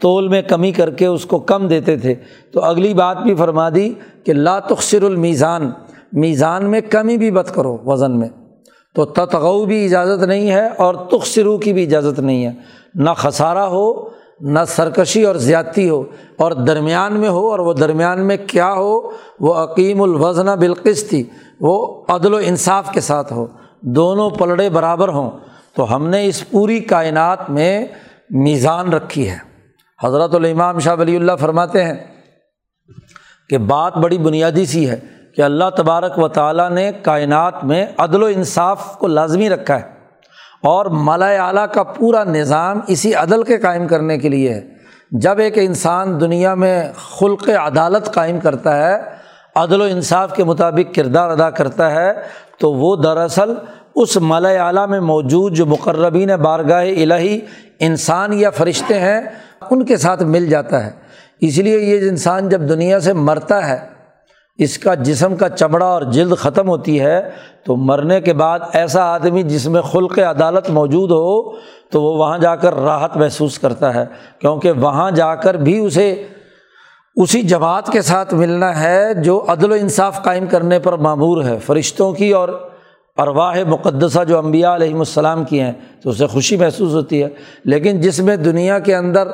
[0.00, 2.14] تول میں کمی کر کے اس کو کم دیتے تھے۔
[2.52, 5.70] تو اگلی بات بھی فرما دی کہ لا تخصر المیزان،
[6.12, 8.28] میزان میں کمی بھی بت کرو وزن میں۔
[8.94, 12.52] تو تتغو بھی اجازت نہیں ہے اور تخصرو کی بھی اجازت نہیں ہے۔
[12.94, 14.08] نہ خسارہ ہو،
[14.40, 16.02] نہ سرکشی اور زیادتی ہو۔
[16.36, 21.24] اور درمیان میں ہو، اور وہ درمیان میں کیا ہو؟ وہ عقیم الوزن بالقص تھی
[21.60, 23.46] وہ عدل و انصاف کے ساتھ ہو۔
[23.80, 25.30] دونوں پلڑے برابر ہوں۔
[25.74, 27.86] تو ہم نے اس پوری کائنات میں
[28.30, 29.47] میزان رکھی ہے۔
[30.04, 31.94] حضرت الامام شاہ ولی اللہ فرماتے ہیں
[33.48, 35.00] کہ بات بڑی بنیادی سی ہے
[35.36, 39.84] کہ اللہ تبارک و تعالیٰ نے کائنات میں عدل و انصاف کو لازمی رکھا ہے
[40.62, 44.68] اور مالا اعلیٰ کا پورا نظام اسی عدل کے قائم کرنے کے لیے ہے۔
[45.10, 48.96] جب ایک انسان دنیا میں خلق عدالت قائم کرتا ہے،
[49.54, 52.12] عدل و انصاف کے مطابق کردار ادا کرتا ہے،
[52.58, 53.54] تو وہ دراصل
[53.94, 57.40] اس مالا اعلیٰ میں موجود جو مقربین بارگاہ الہی
[57.80, 59.20] انسان یا فرشتے ہیں
[59.70, 60.90] ان کے ساتھ مل جاتا ہے۔
[61.40, 63.98] اس لیے یہ انسان جب دنیا سے مرتا ہے،
[64.58, 67.30] اس کا جسم کا چمڑا اور جلد ختم ہوتی ہے،
[67.64, 71.50] تو مرنے کے بعد ایسا آدمی جس میں خلق عدالت موجود ہو،
[71.90, 74.04] تو وہ وہاں جا کر راحت محسوس کرتا ہے۔
[74.38, 76.26] کیونکہ وہاں جا کر بھی اسے
[77.16, 81.58] اسی جماعت کے ساتھ ملنا ہے جو عدل و انصاف قائم کرنے پر معمور ہے۔
[81.66, 82.70] فرشتوں کی اور
[83.16, 87.28] ارواح مقدسہ جو امبیا علیہم السلام کی ہیں، تو اسے خوشی محسوس ہوتی ہے۔
[87.64, 89.28] لیکن جس میں دنیا کے اندر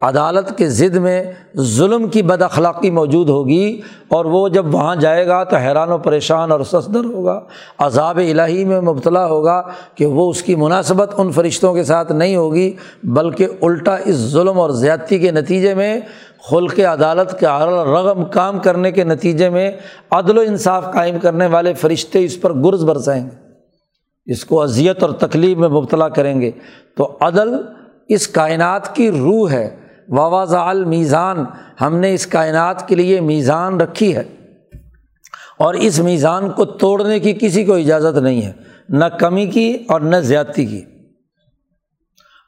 [0.00, 1.24] عدالت کے ضد میں
[1.56, 5.98] ظلم کی بد اخلاقی موجود ہوگی اور وہ جب وہاں جائے گا تو حیران و
[5.98, 7.40] پریشان اور سسدر ہوگا،
[7.78, 9.62] عذاب الہی میں مبتلا ہوگا
[9.94, 14.60] کہ وہ اس کی مناسبت ان فرشتوں کے ساتھ نہیں ہوگی، بلکہ الٹا اس ظلم
[14.60, 16.00] اور زیادتی کے نتیجے میں
[16.50, 19.72] خلق عدالت کے رغم کام کرنے کے نتیجے میں
[20.10, 23.36] عدل و انصاف قائم کرنے والے فرشتے اس پر گرز برسائیں گے۔
[24.32, 26.50] اس کو اذیت اور تکلیف میں مبتلا کریں گے۔
[26.96, 27.54] تو عدل
[28.08, 31.44] اس کائنات کی روح ہے۔ واض المیزان
[31.80, 34.22] ہم نے اس کائنات کے لیے میزان رکھی ہے۔
[35.58, 38.52] اور اس میزان کو توڑنے کی کسی کو اجازت نہیں ہے،
[38.88, 40.84] نہ کمی کی اور نہ زیادتی کی۔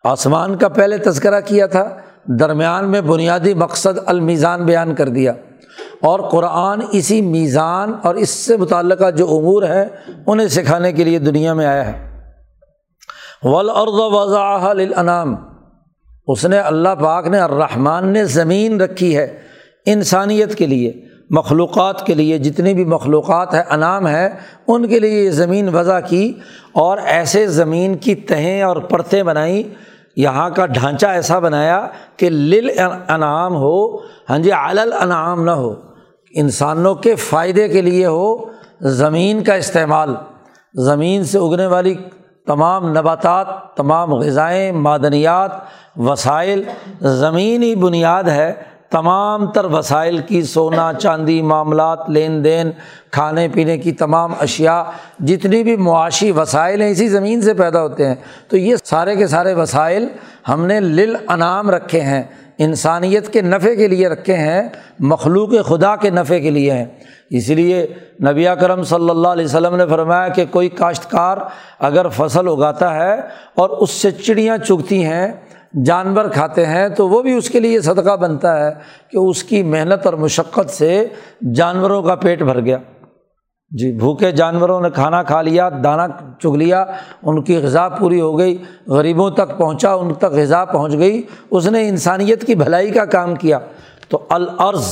[0.05, 1.97] آسمان کا پہلے تذکرہ کیا تھا،
[2.27, 5.33] درمیان میں بنیادی مقصد المیزان بیان کر دیا۔
[6.03, 9.85] اور قرآن اسی میزان اور اس سے متعلقہ جو امور ہیں،
[10.27, 12.21] انہیں سکھانے کے لیے دنیا میں آیا ہے۔
[13.43, 15.50] ولاد وضاح الانام
[16.33, 19.27] اس نے اللہ پاک نے الرحمٰن نے زمین رکھی ہے
[19.87, 20.93] انسانیت کے لیے،
[21.31, 24.29] مخلوقات کے لیے، جتنی بھی مخلوقات ہیں، انعام ہے
[24.69, 26.33] ان کے لیے یہ زمین وضع کی
[26.83, 29.63] اور ایسے زمین کی تہیں اور پرتیں بنائیں
[30.17, 31.81] یہاں کا ڈھانچہ ایسا بنایا
[32.17, 33.97] کہ لل انعام ہو
[34.31, 35.75] ہاں جی علل انعام نہ ہو،
[36.35, 38.37] انسانوں کے فائدے کے لیے ہو،
[38.99, 40.15] زمین کا استعمال،
[40.75, 41.95] زمین سے اگنے والی
[42.47, 45.51] تمام نباتات، تمام غذائیں، معدنیات،
[45.97, 46.63] وسائل،
[47.01, 48.53] زمینی بنیاد ہے،
[48.91, 52.71] تمام تر وسائل کی سونا، چاندی، معاملات، لین دین،
[53.11, 54.85] کھانے پینے کی تمام اشیا
[55.19, 58.15] جتنی بھی معاشی وسائل ہیں، اسی زمین سے پیدا ہوتے ہیں۔
[58.49, 60.09] تو یہ سارے کے سارے وسائل
[60.49, 62.23] ہم نے لل انعام رکھے ہیں۔
[62.61, 64.63] انسانیت کے نفع کے لیے رکھے ہیں،
[64.99, 66.85] مخلوق خدا کے نفع کے لیے ہیں۔
[67.31, 67.87] اس لیے
[68.23, 71.39] نبی کرم صلی اللہ علیہ وسلم نے فرمایا کہ کوئی کاشتکار
[71.79, 73.15] اگر فصل اگاتا ہے
[73.55, 75.33] اور اس سے چڑیاں چگتی ہیں،
[75.85, 78.71] جانور کھاتے ہیں، تو وہ بھی اس کے لیے صدقہ بنتا ہے
[79.11, 81.07] کہ اس کی محنت اور مشقت سے
[81.55, 82.79] جانوروں کا پیٹ بھر گیا۔
[83.71, 86.03] جی بھوکے جانوروں نے کھانا کھا لیا، دانہ
[86.43, 86.85] چگ لیا،
[87.23, 88.57] ان کی غذا پوری ہو گئی،
[88.87, 93.35] غریبوں تک پہنچا، ان تک غذا پہنچ گئی، اس نے انسانیت کی بھلائی کا کام
[93.35, 93.59] کیا۔
[94.09, 94.89] تو العرض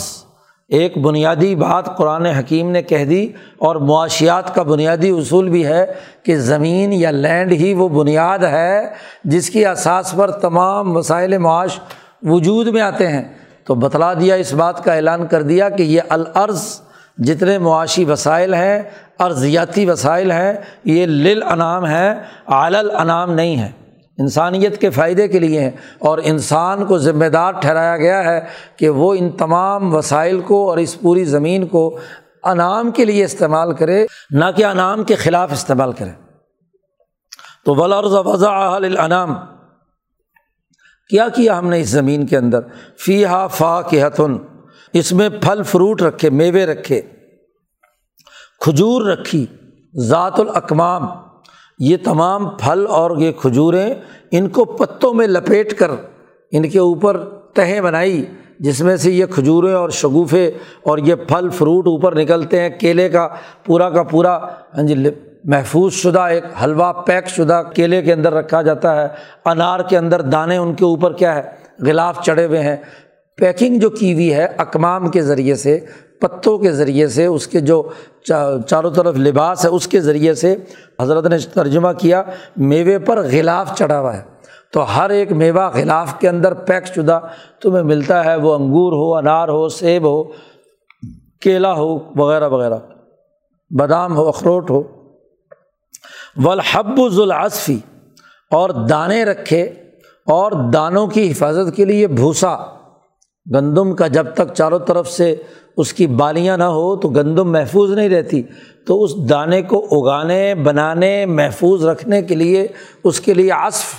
[0.71, 3.27] ایک بنیادی بات قرآن حکیم نے کہہ دی،
[3.59, 5.85] اور معاشیات کا بنیادی اصول بھی ہے
[6.23, 8.89] کہ زمین یا لینڈ ہی وہ بنیاد ہے
[9.25, 11.81] جس کی اساس پر تمام وسائل معاش
[12.23, 13.23] وجود میں آتے ہیں۔
[13.67, 16.81] تو بتلا دیا، اس بات کا اعلان کر دیا کہ یہ العرض
[17.19, 18.83] جتنے معاشی وسائل ہیں
[19.21, 20.53] ارضیاتی وسائل ہیں،
[20.85, 22.15] یہ لل انعام ہے
[22.47, 23.73] اعلی انعام نہیں ہے
[24.19, 28.41] انسانیت کے فائدے کے لیے ہیں۔ اور انسان کو ذمہ دار ٹھہرایا گیا ہے
[28.77, 31.99] کہ وہ ان تمام وسائل کو اور اس پوری زمین کو
[32.45, 36.11] انعام کے لیے استعمال کرے، نہ کہ انعام کے خلاف استعمال کرے۔
[37.65, 39.35] تو ولرز وضا انعام
[41.11, 42.61] کیا کیا ہم نے اس زمین کے اندر؟
[42.99, 44.03] فی ہا فا کے
[44.95, 47.01] اس میں پھل فروٹ رکھے، میوے رکھے،
[48.61, 49.45] کھجور رکھی،
[49.95, 51.07] ذات الاقمام
[51.81, 53.95] یہ تمام پھل اور یہ کھجوریں
[54.31, 55.91] ان کو پتوں میں لپیٹ کر،
[56.53, 57.17] ان کے اوپر
[57.55, 58.25] تہیں بنائی،
[58.61, 60.47] جس میں سے یہ کھجوریں اور شگوفے
[60.83, 63.29] اور یہ پھل فروٹ اوپر نکلتے ہیں، کیلے کا
[63.65, 64.37] پورا کا پورا
[64.77, 64.95] ہاں جی،
[65.45, 69.07] محفوظ شدہ ایک حلوہ پیک شدہ کیلے کے اندر رکھا جاتا ہے،
[69.45, 71.43] انار کے اندر دانے ان کے اوپر کیا ہے،
[71.81, 72.77] غلاف چڑھے ہوئے ہیں
[73.39, 75.81] پیکنگ جو کی ہوئی ہے اقمام کے ذریعے سے،
[76.21, 77.89] پتوں کے ذریعے سے، اس کے جو
[78.67, 80.57] چاروں طرف لباس ہے، اس کے ذریعے سے
[81.01, 82.23] حضرت نے ترجمہ کیا،
[82.57, 84.23] میوے پر غلاف چڑھا ہوا ہے۔
[84.73, 87.21] تو ہر ایک میوہ غلاف کے اندر پیک شدہ
[87.63, 90.25] تمہیں ملتا ہے، وہ انگور ہو، انار ہو، سیب ہو،
[91.41, 92.77] کیلا ہو، وغیرہ وغیرہ۔
[93.79, 94.83] بادام ہو، اخروٹ ہو۔
[96.45, 97.79] ولحب ذوالعصفی
[98.51, 99.63] اور دانے رکھے
[100.27, 102.78] اور دانوں کی حفاظت کے لیے بھوسا۔
[103.55, 105.37] گندم کا جب تک چاروں طرف سے
[105.77, 108.43] اس کی بالیاں نہ ہو تو گندم محفوظ نہیں رہتی۔
[108.87, 112.67] تو اس دانے کو اگانے، بنانے، محفوظ رکھنے کے لیے،
[113.05, 113.95] اس کے لیے عصف،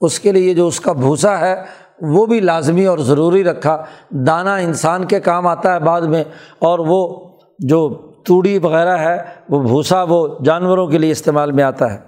[0.00, 1.62] اس کے لیے جو اس کا بھوسا ہے،
[2.02, 6.24] وہ بھی لازمی اور ضروری رکھا۔ دانہ انسان کے کام آتا ہے بعد میں،
[6.58, 7.88] اور وہ جو
[8.26, 9.16] توڑی وغیرہ ہے،
[9.48, 11.98] وہ بھوسا وہ جانوروں کے لیے استعمال میں آتا ہے۔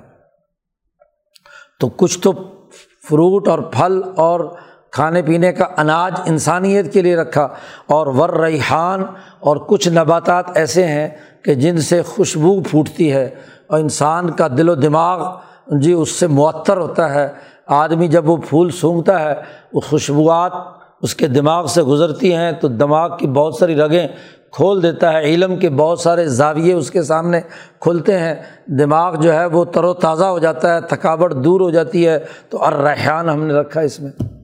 [1.81, 2.33] تو کچھ تو
[3.09, 4.41] فروٹ اور پھل اور
[4.97, 7.49] کھانے پینے کا اناج انسانیت کے لیے رکھا
[7.87, 9.05] اور ور ریحان
[9.41, 11.09] اور کچھ نباتات ایسے ہیں
[11.45, 13.35] کہ جن سے خوشبو پھوٹتی ہے
[13.67, 15.35] اور انسان کا دل و دماغ
[15.67, 17.29] جی اس سے معطر ہوتا ہے۔
[17.67, 19.35] آدمی جب وہ پھول سونگتا ہے،
[19.73, 20.53] وہ خوشبوات
[21.03, 24.09] اس کے دماغ سے گزرتی ہیں تو دماغ کی بہت ساری رگیں
[24.53, 27.41] کھول دیتا ہے، علم کے بہت سارے زاویے اس کے سامنے
[27.81, 28.35] کھلتے ہیں۔
[28.67, 32.19] دماغ جو ہے وہ تر و تازہ ہو جاتا ہے، تھکاوٹ دور ہو جاتی ہے۔
[32.51, 34.36] تو ارحان ہم نے رکھا اس میں۔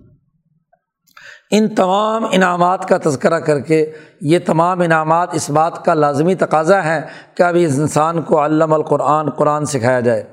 [1.55, 6.85] ان تمام انعامات کا تذکرہ کر کے یہ تمام انعامات اس بات کا لازمی تقاضا
[6.85, 7.01] ہے
[7.35, 10.25] کہ ابھی اس انسان کو علم القرآن قرآن سکھایا جائے۔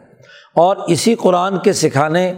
[0.56, 2.34] اور اسی قرآن کے سکھانے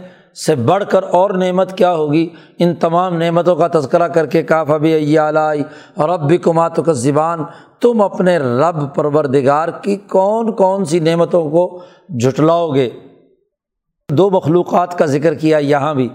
[0.46, 4.70] سے بڑھ کر اور نعمت کیا ہوگی؟ ان تمام نعمتوں کا تذکرہ کر کے کاف
[4.70, 5.62] ابھی علائی
[5.94, 7.38] اور اب بھی کمات کا زبان
[7.80, 12.90] تم اپنے رب پروردگار کی کون کون سی نعمتوں کو جھٹلاؤ گے؟
[14.10, 16.08] دو مخلوقات کا ذکر کیا یہاں بھی،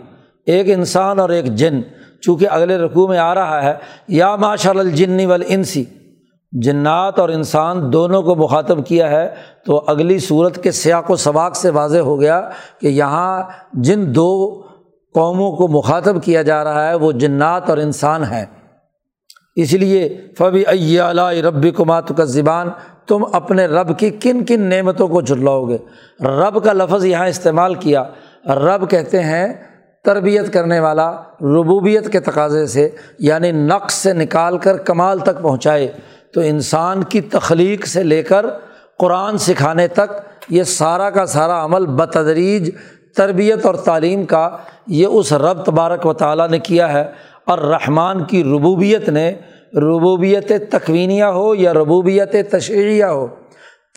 [0.46, 1.82] ایک انسان اور ایک جن۔
[2.22, 3.74] چونکہ اگلے رقوع میں آ رہا ہے،
[4.08, 5.84] یا ماشاء الجنی انسی
[6.52, 9.30] جنات اور انسان دونوں کو مخاطب کیا ہے،
[9.66, 12.50] تو اگلی صورت کے سیاق و سباق سے واضح ہو گیا
[12.82, 13.44] کہ یہاں
[13.74, 14.62] جن دو
[15.14, 18.46] قوموں کو مخاطب کیا جا رہا ہے، وہ جنات اور انسان ہیں۔
[19.56, 22.70] اس لیے فبی ائی رب کمات کا زبان
[23.08, 25.78] تم اپنے رب کی کن کن نعمتوں کو جھلاؤ گے۔
[26.22, 28.04] رب کا لفظ یہاں استعمال کیا۔
[28.46, 29.48] رب کہتے ہیں
[30.08, 32.90] تربیت کرنے والا ربوبیت کے تقاضے سے
[33.20, 35.88] یعنی نقص سے نکال کر کمال تک پہنچائے،
[36.34, 38.46] تو انسان کی تخلیق سے لے کر
[39.00, 40.14] قرآن سکھانے تک
[40.50, 42.72] یہ سارا کا سارا عمل بتدریج
[43.16, 44.50] تربیت اور تعلیم کا
[44.88, 47.04] یہ اس رب تبارک و تعالیٰ نے کیا ہے۔
[47.46, 49.34] اور رحمان کی ربوبیت نے،
[49.74, 53.28] ربوبیت تکوینیہ ہو یا ربوبیت تشریعیہ ہو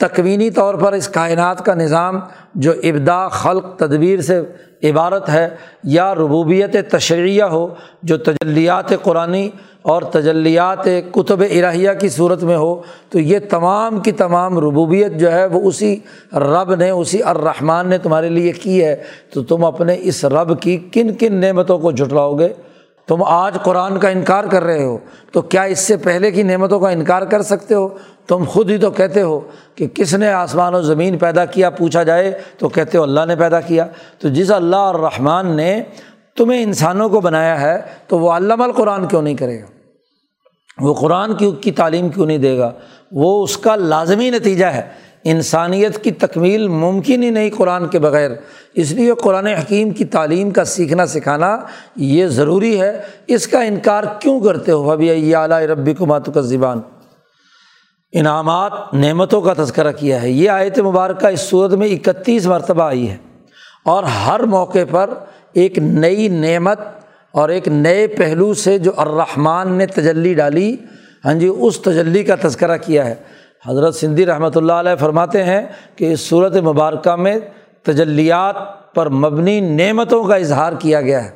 [0.00, 2.18] تکوینی طور پر اس کائنات کا نظام
[2.54, 4.40] جو ابدا خلق تدبیر سے
[4.82, 5.48] عبارت ہے
[5.84, 7.66] یا ربوبیت تشریعیہ ہو،
[8.02, 9.34] جو تجلیات قرآن
[9.82, 15.32] اور تجلیات کتب الہیہ کی صورت میں ہو، تو یہ تمام کی تمام ربوبیت جو
[15.32, 15.96] ہے وہ اسی
[16.32, 18.96] رب نے، اسی الرحمٰن نے تمہارے لیے کی ہے۔
[19.34, 22.48] تو تم اپنے اس رب کی کن کن نعمتوں کو جھٹلاؤ گے؟
[23.10, 24.98] تم آج قرآن کا انکار کر رہے ہو،
[25.32, 27.88] تو کیا اس سے پہلے کی نعمتوں کا انکار کر سکتے ہو؟
[28.26, 29.40] تم خود ہی تو کہتے ہو
[29.74, 33.36] کہ کس نے آسمان و زمین پیدا کیا، پوچھا جائے تو کہتے ہو اللہ نے
[33.36, 33.86] پیدا کیا۔
[34.18, 35.82] تو جس اللہ اور رحمان نے
[36.36, 39.66] تمہیں انسانوں کو بنایا ہے، تو وہ علامہ القرآن کیوں نہیں کرے گا؟
[40.78, 42.72] وہ قرآن کی کی تعلیم کیوں نہیں دے گا؟
[43.12, 44.82] وہ اس کا لازمی نتیجہ ہے۔
[45.24, 48.30] انسانیت کی تکمیل ممکن ہی نہیں قرآن کے بغیر۔
[48.74, 51.58] اس لیے قرآن حکیم کی تعلیم کا سیکھنا سکھانا
[51.96, 56.32] یہ ضروری ہے۔ اس کا انکار کیوں کرتے ہو؟ ابھی یہ اعلیٰ ربی کو ماتو
[56.32, 56.80] کا زبان
[58.12, 63.10] انعامات نعمتوں کا تذکرہ کیا ہے۔ یہ آیت مبارکہ اس صورت میں اکتیس مرتبہ آئی
[63.10, 63.16] ہے۔
[63.84, 65.10] اور ہر موقع پر
[65.52, 66.80] ایک نئی نعمت
[67.32, 70.76] اور ایک نئے پہلو سے جو الرحمٰن نے تجلی ڈالی
[71.24, 73.14] ہاں جی اس تجلی کا تذکرہ کیا ہے۔
[73.68, 75.60] حضرت سندھی رحمۃ اللہ علیہ فرماتے ہیں
[75.96, 77.36] کہ اس صورت مبارکہ میں
[77.82, 78.56] تجلیات
[78.94, 81.30] پر مبنی نعمتوں کا اظہار کیا گیا ہے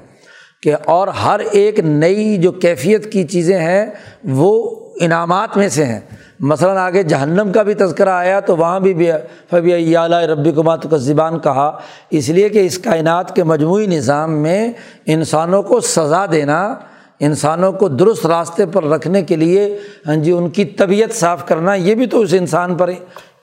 [0.62, 3.86] کہ اور ہر ایک نئی جو کیفیت کی چیزیں ہیں
[4.24, 4.70] وہ
[5.00, 6.00] انعامات میں سے ہیں۔
[6.40, 9.10] مثلاً آگے جہنم کا بھی تذکرہ آیا تو وہاں بھی
[9.50, 11.78] فبی اعلیٰ ربی کمات کا زبان کہا،
[12.10, 14.72] اس لیے کہ اس کائنات کے مجموعی نظام میں
[15.06, 16.74] انسانوں کو سزا دینا
[17.20, 21.74] انسانوں کو درست راستے پر رکھنے کے لیے ہاں جی ان کی طبیعت صاف کرنا،
[21.74, 22.90] یہ بھی تو اس انسان پر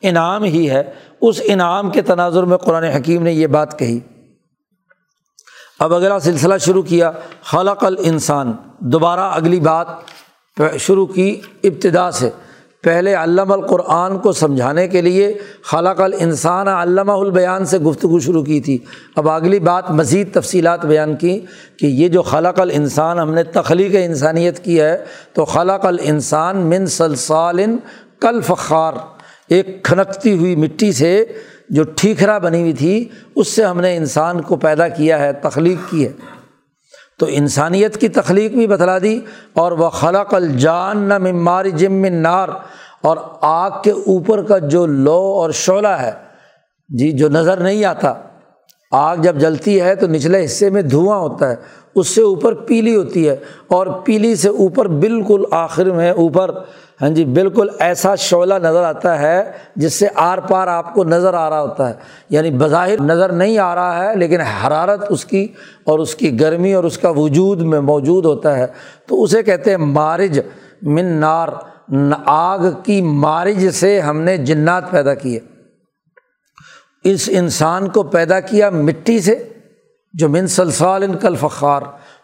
[0.01, 0.83] انعام ہی ہے۔
[1.21, 3.99] اس انعام کے تناظر میں قرآن حکیم نے یہ بات کہی۔
[5.79, 7.11] اب اگلا سلسلہ شروع کیا،
[7.43, 9.87] خلق ال انسان دوبارہ اگلی بات
[10.79, 12.29] شروع کی ابتدا سے۔
[12.83, 18.59] پہلے علامہ القرآن کو سمجھانے کے لیے خلق الانسان علامہ البیان سے گفتگو شروع کی
[18.61, 18.77] تھی۔
[19.15, 21.39] اب اگلی بات مزید تفصیلات بیان کی
[21.77, 24.97] کہ یہ جو خلق الانسان ہم نے تخلیق انسانیت کی ہے،
[25.33, 27.59] تو خلق الانسان من سلسال
[28.19, 28.93] کل فخار،
[29.47, 31.25] ایک کھنکتی ہوئی مٹی سے
[31.69, 35.89] جو ٹھیکرا بنی ہوئی تھی، اس سے ہم نے انسان کو پیدا کیا ہے، تخلیق
[35.89, 36.11] کی ہے۔
[37.21, 39.19] تو انسانیت کی تخلیق بھی بتلا دی
[39.53, 42.49] اور وہ خلق الجان نہ ممار جم نار
[43.01, 46.11] اور آگ کے اوپر کا جو لو اور شعلہ ہے
[46.89, 48.13] جی جو نظر نہیں آتا۔
[48.91, 51.55] آگ جب جلتی ہے تو نچلے حصے میں دھواں ہوتا ہے،
[51.95, 53.35] اس سے اوپر پیلی ہوتی ہے
[53.67, 56.51] اور پیلی سے اوپر بالکل آخر میں اوپر
[57.01, 61.33] ہاں جی بالکل ایسا شعلہ نظر آتا ہے جس سے آر پار آپ کو نظر
[61.33, 61.93] آ رہا ہوتا ہے۔
[62.29, 65.47] یعنی بظاہر نظر نہیں آ رہا ہے، لیکن حرارت اس کی
[65.83, 68.67] اور اس کی گرمی اور اس کا وجود میں موجود ہوتا ہے۔
[69.07, 70.39] تو اسے کہتے ہیں مارج
[70.81, 71.47] من نار۔
[72.25, 75.39] آگ کی مارج سے ہم نے جنات پیدا کیے
[77.03, 79.49] اس انسان کو پیدا کیا مٹی سے،
[80.13, 81.81] جو من سلسال ان کل فخار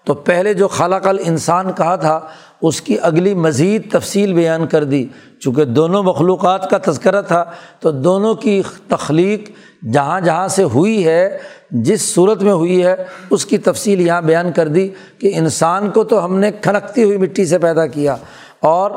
[0.07, 2.19] تو پہلے جو خلق انسان کہا تھا،
[2.61, 5.05] اس کی اگلی مزید تفصیل بیان کر دی۔
[5.41, 7.43] چونکہ دونوں مخلوقات کا تذکرہ تھا،
[7.79, 9.49] تو دونوں کی تخلیق
[9.93, 11.37] جہاں جہاں سے ہوئی ہے،
[11.71, 12.95] جس صورت میں ہوئی ہے،
[13.29, 14.87] اس کی تفصیل یہاں بیان کر دی
[15.19, 18.15] کہ انسان کو تو ہم نے کھنکتی ہوئی مٹی سے پیدا کیا
[18.59, 18.91] اور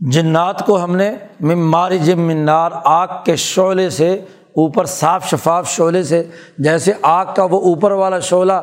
[0.00, 4.12] جنات کو ہم نے ممار جم منار آگ کے شعلے سے،
[4.56, 6.22] اوپر صاف شفاف شعلے سے،
[6.58, 8.60] جیسے آگ کا وہ اوپر والا شعلہ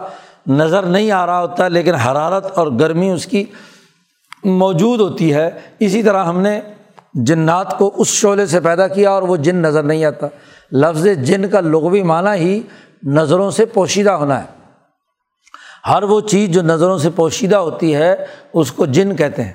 [0.48, 3.46] نظر نہیں آ رہا ہوتا لیکن حرارت اور گرمی اس کی
[4.44, 6.60] موجود ہوتی ہے۔ اسی طرح ہم نے
[7.14, 10.28] جنات کو اس شعلے سے پیدا کیا اور وہ جن نظر نہیں آتا۔
[10.72, 12.62] لفظ جن کا لغوی معنی ہی
[13.04, 14.60] نظروں سے پوشیدہ ہونا ہے۔
[15.88, 18.16] ہر وہ چیز جو نظروں سے پوشیدہ ہوتی ہے،
[18.54, 19.54] اس کو جن کہتے ہیں۔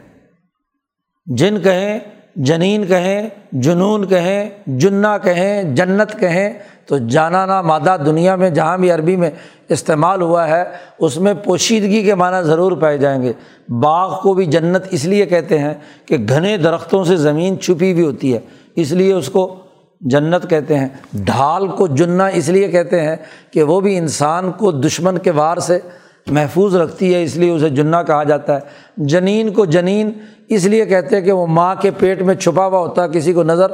[1.26, 1.99] جن کہیں،
[2.37, 6.53] جنین کہیں، جنون کہیں جنا کہیں، جنت کہیں۔
[6.87, 9.30] تو جانانا مادہ دنیا میں، جہاں بھی عربی میں
[9.68, 10.64] استعمال ہوا ہے،
[10.99, 13.32] اس میں پوشیدگی کے معنیٰ ضرور پائے جائیں گے۔
[13.68, 15.74] باغ کو بھی جنت اس لیے کہتے ہیں
[16.07, 18.41] کہ گھنے درختوں سے زمین چھپی ہوئی ہوتی ہے،
[18.76, 19.57] اس لیے اس کو
[20.01, 23.16] جنت کہتے ہیں۔ ڈھال کو جنا اس لیے کہتے ہیں
[23.51, 25.78] کہ وہ بھی انسان کو دشمن کے وار سے
[26.26, 28.61] محفوظ رکھتی ہے، اس لیے اسے جنا کہا جاتا ہے۔
[28.97, 30.11] جنین کو جنین
[30.49, 33.32] اس لیے کہتے ہیں کہ وہ ماں کے پیٹ میں چھپا ہوا ہوتا ہے کسی
[33.32, 33.72] کو نظر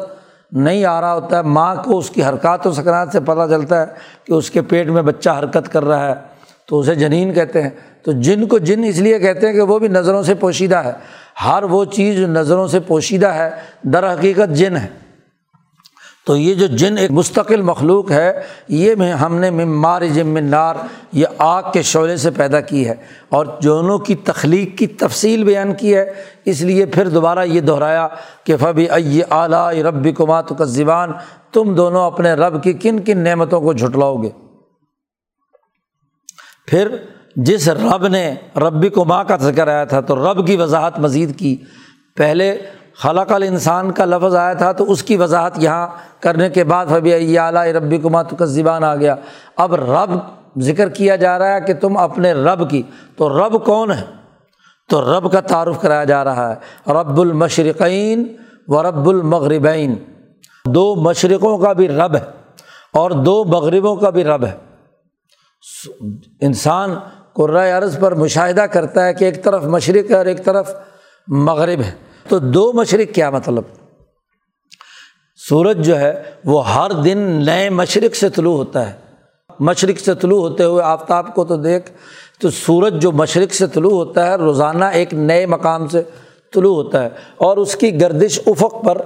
[0.52, 3.80] نہیں آ رہا ہوتا ہے، ماں کو اس کی حرکات و سکرات سے پتہ چلتا
[3.80, 3.86] ہے
[4.24, 6.14] کہ اس کے پیٹ میں بچہ حرکت کر رہا ہے،
[6.66, 7.70] تو اسے جنین کہتے ہیں۔
[8.02, 10.92] تو جن کو جن اس لیے کہتے ہیں کہ وہ بھی نظروں سے پوشیدہ ہے۔
[11.44, 13.50] ہر وہ چیز جو نظروں سے پوشیدہ ہے،
[13.82, 14.86] در حقیقت جن ہے۔
[16.26, 20.74] تو یہ جو جن ایک مستقل مخلوق ہے، یہ ہم نے ممار جم نار،
[21.12, 22.94] یہ آگ کے شعلے سے پیدا کی ہے۔
[23.28, 26.12] اور جونوں کی تخلیق کی تفصیل بیان کی ہے،
[26.44, 28.08] اس لیے پھر دوبارہ یہ دہرایا
[28.44, 31.12] کہ فبی ائی اعلیٰ رب کمات کا زبان
[31.52, 34.30] تم دونوں اپنے رب کی کن کن نعمتوں کو جھٹلاؤ گے۔
[36.66, 36.96] پھر
[37.36, 41.38] جس رب نے ربی کو ماں کا ذکر آیا تھا، تو رب کی وضاحت مزید
[41.38, 41.56] کی۔
[42.16, 42.58] پہلے
[43.02, 45.88] خلق انسان کا لفظ آیا تھا تو اس کی وضاحت یہاں
[46.20, 49.14] کرنے کے بعد فبی اعلیٰ ربی کو کا زبان آ گیا۔
[49.56, 50.10] اب رب
[50.58, 52.82] ذکر کیا جا رہا ہے کہ تم اپنے رب کی،
[53.16, 54.04] تو رب کون ہے؟
[54.88, 58.36] تو رب کا تعارف کرایا جا رہا ہے۔ رب المشرقین
[58.68, 59.94] و رب المغربین۔
[60.66, 62.24] دو مشرقوں کا بھی رب ہے
[62.92, 64.56] اور دو مغربوں کا بھی رب ہے۔
[66.40, 66.94] انسان
[67.32, 70.74] قرۂۂ عرض پر مشاہدہ کرتا ہے کہ ایک طرف مشرق ہے اور ایک طرف
[71.28, 73.62] مغرب ہے۔ تو دو مشرق کیا مطلب؟
[75.48, 78.96] سورج جو ہے وہ ہر دن نئے مشرق سے طلوع ہوتا ہے۔
[79.60, 81.90] مشرق سے طلوع ہوتے ہوئے آفتاب کو تو دیکھ،
[82.40, 86.02] تو سورج جو مشرق سے طلوع ہوتا ہے، روزانہ ایک نئے مقام سے
[86.54, 88.98] طلوع ہوتا ہے۔ اور اس کی گردش افق پر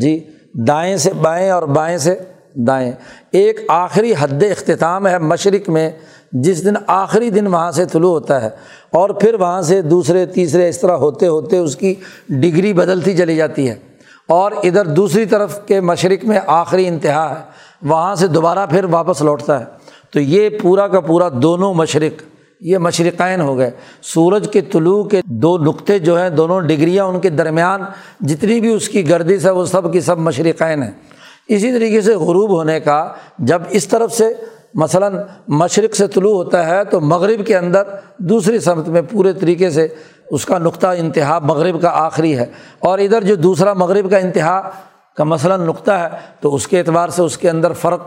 [0.00, 0.26] جی
[0.66, 2.18] دائیں سے بائیں اور بائیں سے
[2.54, 2.92] دائیں۔
[3.30, 5.90] ایک آخری حد اختتام ہے مشرق میں
[6.32, 8.50] جس دن آخری دن وہاں سے طلوع ہوتا ہے
[8.92, 11.94] اور پھر وہاں سے دوسرے، تیسرے اس طرح ہوتے ہوتے اس کی
[12.28, 13.74] ڈگری بدلتی چلی جاتی ہے۔
[14.28, 17.44] اور ادھر دوسری طرف کے مشرق میں آخری انتہا ہے،
[17.82, 19.64] وہاں سے دوبارہ پھر واپس لوٹتا ہے۔
[20.12, 22.22] تو یہ پورا کا پورا دونوں مشرق،
[22.60, 23.70] یہ مشرقین ہو گئے۔
[24.02, 27.80] سورج کے طلوع کے دو نقطے جو ہیں، دونوں ڈگریاں ان کے درمیان
[28.20, 30.90] جتنی بھی اس کی گردش ہے، وہ سب کی سب مشرقین ہیں۔
[31.48, 34.32] اسی طریقے سے غروب ہونے کا جب اس طرف سے
[34.76, 35.16] مثلاً
[35.48, 37.82] مشرق سے طلوع ہوتا ہے تو مغرب کے اندر
[38.18, 39.88] دوسری سمت میں پورے طریقے سے
[40.30, 42.46] اس کا نقطہ انتہا مغرب کا آخری ہے
[42.78, 44.70] اور ادھر جو دوسرا مغرب کا انتہا
[45.16, 46.08] کا مثلاً نقطہ ہے
[46.40, 48.00] تو اس کے اعتبار سے اس کے اندر فرق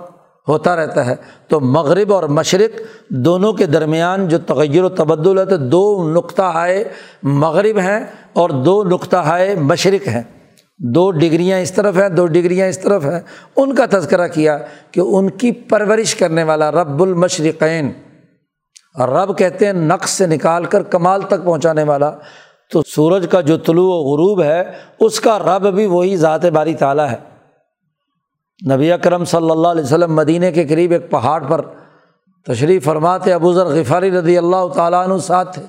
[0.47, 1.15] ہوتا رہتا ہے۔
[1.47, 6.41] تو مغرب اور مشرق دونوں کے درمیان جو تغیر و تبدل ہے تو دو نقطہ
[6.41, 6.83] ہائے
[7.23, 7.99] مغرب ہیں
[8.33, 10.23] اور دو نقطہ ہائے مشرق ہیں۔
[10.79, 13.19] دو ڈگریاں اس طرف ہیں، دو ڈگریاں اس طرف ہیں۔
[13.55, 14.57] ان کا تذکرہ کیا
[14.91, 17.91] کہ ان کی پرورش کرنے والا رب المشرقین،
[18.99, 22.11] رب کہتے ہیں نقص سے نکال کر کمال تک پہنچانے والا۔
[22.71, 26.73] تو سورج کا جو طلوع و غروب ہے، اس کا رب بھی وہی ذات باری
[26.73, 27.17] تعالیٰ ہے۔
[28.73, 31.61] نبی اکرم صلی اللہ علیہ وسلم مدینہ کے قریب ایک پہاڑ پر
[32.45, 35.63] تشریف فرماتے، ابو ذر غفاری رضی اللہ تعالیٰ عنہ ساتھ تھے۔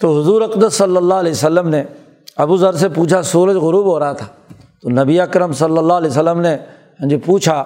[0.00, 1.84] تو حضور اقدس صلی اللہ علیہ وسلم نے
[2.38, 4.26] ابو ذر سے پوچھا، سورج غروب ہو رہا تھا۔
[4.82, 6.56] تو نبی اکرم صلی اللہ علیہ وسلم نے
[7.00, 7.64] ہاں جی پوچھا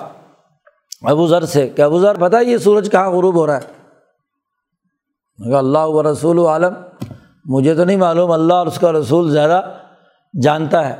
[1.03, 3.83] ابو ذر سے کہ ابو ذر، پتہ یہ سورج کہاں غروب ہو رہا ہے؟
[5.55, 6.75] اللہ و رسول عالم،
[7.45, 9.61] مجھے تو نہیں معلوم، اللہ اور اس کا رسول زیادہ
[10.43, 10.95] جانتا ہے۔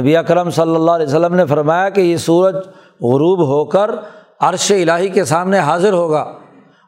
[0.00, 2.54] نبی اکرم صلی اللہ علیہ وسلم نے فرمایا کہ یہ سورج
[3.00, 3.90] غروب ہو کر
[4.40, 6.32] عرش الٰہی کے سامنے حاضر ہوگا۔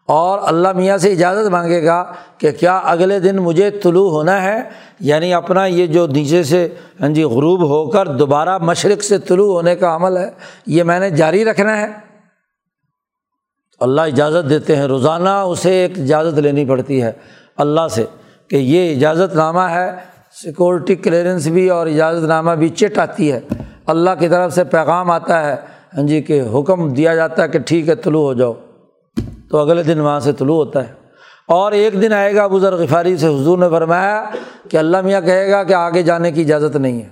[0.09, 4.63] اور اللہ میاں سے اجازت مانگے گا کہ کیا اگلے دن مجھے طلوع ہونا ہے؟
[5.01, 6.69] یعنی اپنا یہ جو نیچے سے
[7.01, 10.31] ہاں جی غروب ہو کر دوبارہ مشرق سے طلوع ہونے کا عمل ہے،
[10.67, 11.87] یہ میں نے جاری رکھنا ہے۔
[13.81, 17.13] اللہ اجازت دیتے ہیں، روزانہ اسے ایک اجازت لینی پڑتی ہے
[17.57, 18.05] اللہ سے
[18.49, 19.91] کہ یہ اجازت نامہ ہے،
[20.33, 23.41] سیکورٹی کلیئرنس بھی اور اجازت نامہ بھی چٹ آتی ہے۔
[23.87, 25.57] اللہ کی طرف سے پیغام آتا ہے
[25.97, 28.53] ہاں جی کہ حکم دیا جاتا ہے کہ ٹھیک ہے، طلوع ہو جاؤ۔
[29.51, 30.93] تو اگلے دن وہاں سے طلوع ہوتا ہے۔
[31.49, 34.25] اور ایک دن آئے گا ذر غفاری سے حضور نے فرمایا
[34.71, 37.09] کہ اللہ میاں کہے گا کہ آگے جانے کی اجازت نہیں ہے۔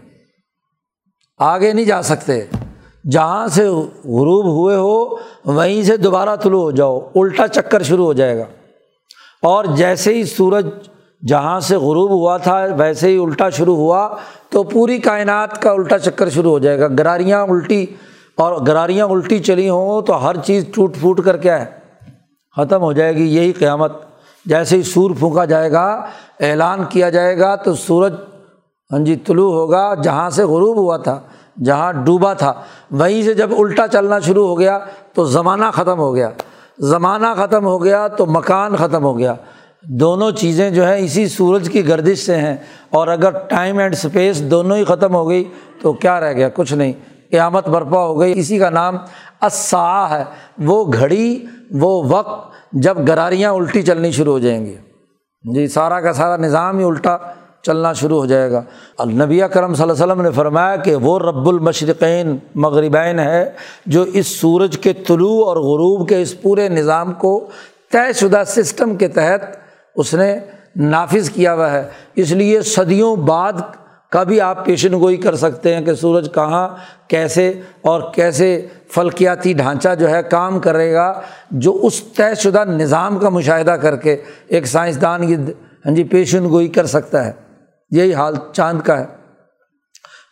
[1.39, 2.45] آگے نہیں جا سکتے۔
[3.11, 3.69] جہاں سے
[4.05, 8.45] غروب ہوئے ہو، وہیں سے دوبارہ طلوع ہو جاؤ۔ الٹا چکر شروع ہو جائے گا۔
[9.43, 10.67] اور جیسے ہی سورج
[11.29, 14.17] جہاں سے غروب ہوا تھا، ویسے ہی الٹا شروع ہوا،
[14.49, 17.87] تو پوری کائنات کا الٹا چکر شروع ہو جائے گا۔ گراریاں الٹی،
[18.37, 21.86] اور گراریاں الٹی چلی ہوں تو ہر چیز ٹوٹ پھوٹ کر کیا ہے
[22.57, 23.93] ختم ہو جائے گی، یہی قیامت۔
[24.45, 26.07] جیسے ہی سور پھونکا جائے گا،
[26.41, 28.13] اعلان کیا جائے گا، تو سورج
[28.93, 31.21] ہاں جی طلوع ہوگا، جہاں سے غروب ہوا تھا،
[31.65, 32.53] جہاں ڈوبا تھا،
[32.91, 34.79] وہیں سے جب الٹا چلنا شروع ہو گیا،
[35.13, 36.31] تو زمانہ ختم ہو گیا۔
[36.79, 39.35] زمانہ ختم ہو گیا تو مکان ختم ہو گیا۔
[39.83, 42.57] دونوں چیزیں جو ہیں اسی سورج کی گردش سے ہیں۔
[42.91, 45.45] اور اگر ٹائم اینڈ اسپیس دونوں ہی ختم ہو گئی،
[45.83, 46.93] تو کیا رہ گیا؟ کچھ نہیں۔
[47.31, 48.97] قیامت برپا ہو گئی۔ اسی کا نام
[49.43, 50.25] اسا ہے۔
[50.59, 54.77] وہ گھڑی وہ وقت جب گراریاں الٹی چلنی شروع ہو جائیں گی۔
[55.55, 57.17] جی سارا کا سارا نظام ہی الٹا
[57.63, 58.63] چلنا شروع ہو جائے گا۔
[58.99, 63.51] النبی کرم صلی اللہ علیہ وسلم نے فرمایا کہ وہ رب المشرقین مغربین ہے
[63.87, 67.47] جو اس سورج کے طلوع اور غروب کے اس پورے نظام کو
[67.93, 69.41] طے شدہ سسٹم کے تحت
[69.97, 70.39] اس نے
[70.77, 73.53] نافذ کیا ہوا ہے۔ اس لیے صدیوں بعد
[74.11, 76.69] کبھی آپ پیشن گوئی کر سکتے ہیں کہ سورج کہاں،
[77.09, 83.19] کیسے اور کیسے فلکیاتی ڈھانچہ جو ہے کام کرے گا، جو اس طے شدہ نظام
[83.19, 84.17] کا مشاہدہ کر کے
[84.49, 85.37] ایک سائنسدان یہ
[85.87, 87.33] ہاں جی پیشن گوئی کر سکتا ہے۔
[87.91, 89.05] یہی حال چاند کا ہے۔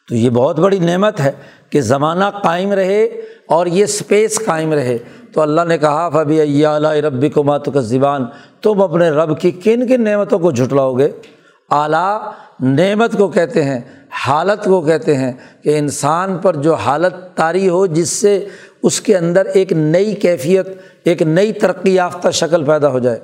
[0.08, 1.32] تو یہ بہت بڑی نعمت ہے
[1.70, 3.04] کہ زمانہ قائم رہے
[3.48, 4.98] اور یہ اسپیس قائم رہے۔
[5.32, 8.24] تو اللہ نے کہا فبی اللہ ربی کو ماتو کا زبان
[8.62, 11.08] تم اپنے رب کی کن کن نعمتوں کو جھٹلاؤ گے؟
[11.70, 13.80] اعلیٰ نعمت کو کہتے ہیں،
[14.26, 18.48] حالت کو کہتے ہیں کہ انسان پر جو حالت طاری ہو، جس سے
[18.82, 20.68] اس کے اندر ایک نئی کیفیت،
[21.04, 23.20] ایک نئی ترقی یافتہ شکل پیدا ہو جائے۔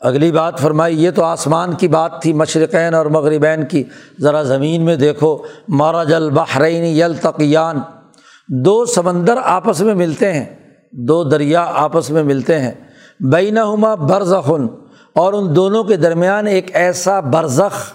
[0.00, 3.84] اگلی بات فرمائی، یہ تو آسمان کی بات تھی، مشرقین اور مغربین کی۔
[4.20, 7.80] ذرا زمین میں دیکھو مارا جل بحرین یل تقیان
[8.48, 10.44] دو سمندر آپس میں ملتے ہیں،
[10.92, 12.72] دو دریا آپس میں ملتے ہیں۔
[13.20, 14.83] بینہما برزخن۔
[15.14, 17.92] اور ان دونوں کے درمیان ایک ایسا برزخ،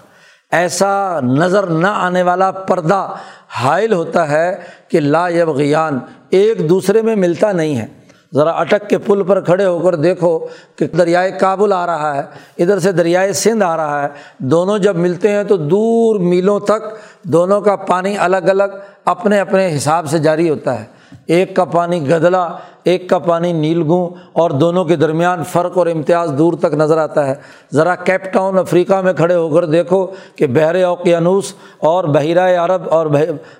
[0.50, 3.14] ایسا نظر نہ آنے والا پردہ
[3.48, 4.56] حائل ہوتا ہے
[4.88, 5.98] کہ لا یبغیان،
[6.30, 7.86] ایک دوسرے میں ملتا نہیں ہے۔
[8.34, 10.46] ذرا اٹک کے پل پر کھڑے ہو کر دیکھو
[10.76, 12.22] کہ دریائے کابل آ رہا ہے،
[12.58, 14.08] ادھر سے دریائے سندھ آ رہا ہے۔
[14.38, 16.82] دونوں جب ملتے ہیں تو دور میلوں تک
[17.22, 22.00] دونوں کا پانی الگ الگ اپنے اپنے حساب سے جاری ہوتا ہے۔ ایک کا پانی
[22.10, 22.46] گدلا،
[22.84, 27.26] ایک کا پانی نیلگوں، اور دونوں کے درمیان فرق اور امتیاز دور تک نظر آتا
[27.26, 27.34] ہے۔
[27.72, 30.06] ذرا کیپ ٹاؤن افریقہ میں کھڑے ہو کر دیکھو
[30.36, 33.06] کہ بحر اوقیانوس اور بحیرۂ عرب اور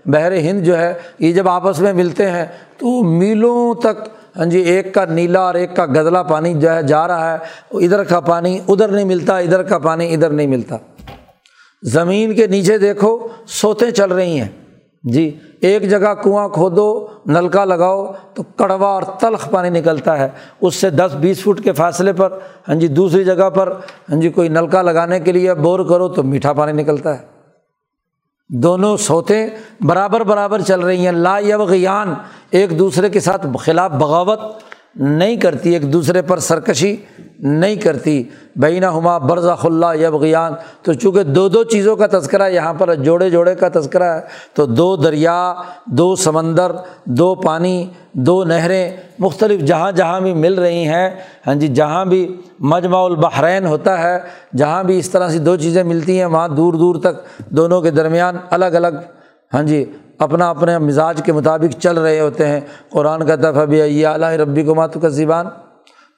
[0.07, 2.46] بحر ہند جو ہے، یہ جب آپس میں ملتے ہیں
[2.78, 6.82] تو میلوں تک ہاں جی ایک کا نیلا اور ایک کا گدلا پانی جو ہے،
[6.82, 10.76] جا رہا ہے۔ ادھر کا پانی ادھر نہیں ملتا، ادھر کا پانی ادھر نہیں ملتا۔
[11.82, 14.48] زمین کے نیچے دیکھو، سوتیں چل رہی ہیں۔
[15.05, 15.30] جی
[15.61, 20.28] ایک جگہ کنواں کھودو، نلکا لگاؤ، تو کڑوا اور تلخ پانی نکلتا ہے۔
[20.61, 22.38] اس سے دس، بیس فٹ کے فاصلے پر
[22.68, 23.72] ہاں جی دوسری جگہ پر
[24.11, 27.24] ہاں جی کوئی نلکا لگانے کے لیے بور کرو تو میٹھا پانی نکلتا ہے۔
[28.48, 29.50] دونوں سوتیں
[29.80, 32.14] برابر برابر چل رہی ہیں۔ لا یبغیان،
[32.50, 34.40] ایک دوسرے کے ساتھ خلاف بغاوت
[34.95, 36.97] نہیں کرتی، ایک دوسرے پر سرکشی
[37.38, 38.22] نہیں کرتی۔
[38.57, 43.30] بینہ ہما برض اللہ یبغیان۔ تو چونکہ دو دو چیزوں کا تذکرہ یہاں پر جوڑے
[43.30, 44.20] جوڑے کا تذکرہ ہے،
[44.55, 45.55] تو دو دریا،
[45.86, 46.72] دو سمندر،
[47.05, 51.11] دو پانی، دو نہریں مختلف جہاں جہاں بھی مل رہی ہیں۔
[51.47, 54.18] ہاں جی جہاں بھی مجمع البحرین ہوتا ہے،
[54.57, 57.91] جہاں بھی اس طرح سے دو چیزیں ملتی ہیں، وہاں دور دور تک دونوں کے
[57.91, 59.01] درمیان الگ الگ
[59.55, 59.84] ہاں جی
[60.20, 62.60] اپنا اپنے مزاج کے مطابق چل رہے ہوتے ہیں۔
[62.90, 65.46] قرآن کا ابھی اعلیٰ ربی کو ماتو کا زبان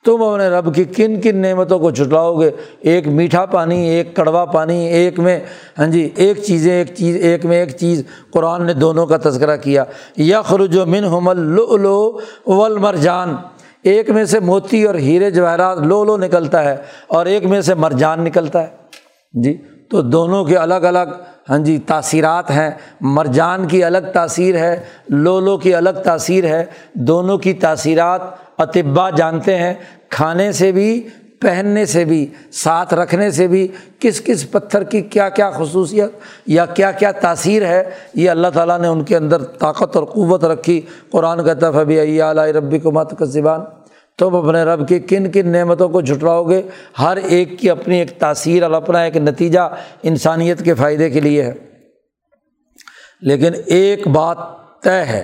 [0.05, 2.51] تم اپنے رب کی کن کن نعمتوں کو چھٹلاؤ گے۔
[2.81, 5.41] ایک میٹھا پانی، ایک کڑوا پانی، ایک میں
[5.79, 9.57] ہاں جی ایک چیزیں، ایک چیز، ایک میں ایک چیز۔ قرآن نے دونوں کا تذکرہ
[9.57, 9.85] کیا۔
[10.17, 11.37] یا خرج و من حمل
[11.83, 13.37] لو ول مرجان
[13.83, 16.77] ایک میں سے موتی اور ہیرے جواہرات لو لو نکلتا ہے
[17.07, 18.69] اور ایک میں سے مرجان نکلتا ہے۔
[19.33, 19.59] جی
[19.91, 21.09] تو دونوں کے الگ الگ
[21.51, 22.71] ہاں جی تاثیرات ہیں۔
[23.01, 26.65] مرجان کی الگ تاثیر ہے لو لو کی الگ تاثیر ہے۔
[26.95, 28.21] دونوں کی تاثیرات
[28.59, 29.75] اطبا جانتے ہیں۔
[30.09, 31.09] کھانے سے بھی،
[31.41, 33.69] پہننے سے بھی، ساتھ رکھنے سے بھی
[33.99, 36.11] کس کس پتھر کی کیا کیا خصوصیت
[36.47, 40.45] یا کیا کیا تاثیر ہے، یہ اللہ تعالیٰ نے ان کے اندر طاقت اور قوت
[40.45, 40.81] رکھی۔
[41.11, 43.61] قرآن کا ابھی علیہ ربی کو مت کا زبان
[44.23, 46.63] تم اپنے رب کی کن کن نعمتوں کو جھٹلاؤ گے؟
[46.99, 49.69] ہر ایک کی اپنی ایک تاثیر، اور اپنا ایک نتیجہ
[50.03, 51.53] انسانیت کے فائدے کے لیے ہے۔
[53.23, 54.39] لیکن ایک بات
[54.83, 55.23] طے ہے،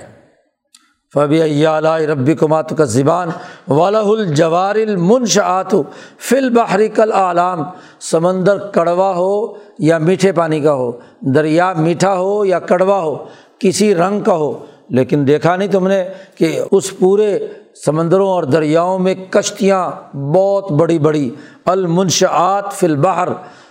[1.13, 3.29] فبی علیہ ربی کمات کا زبان
[3.67, 5.81] ولا الجوار المنش آتو
[6.19, 7.63] فل بحری کل عالام
[8.01, 9.31] سمندر کڑوا ہو
[9.79, 10.91] یا میٹھے پانی کا ہو،
[11.35, 13.15] دریا میٹھا ہو یا کڑوا ہو،
[13.59, 14.51] کسی رنگ کا ہو۔
[14.89, 16.03] لیکن دیکھا نہیں تم نے
[16.37, 17.47] کہ اس پورے
[17.85, 21.29] سمندروں اور دریاؤں میں کشتیاں بہت بڑی بڑی۔
[21.65, 23.27] المنشآت فی البحر،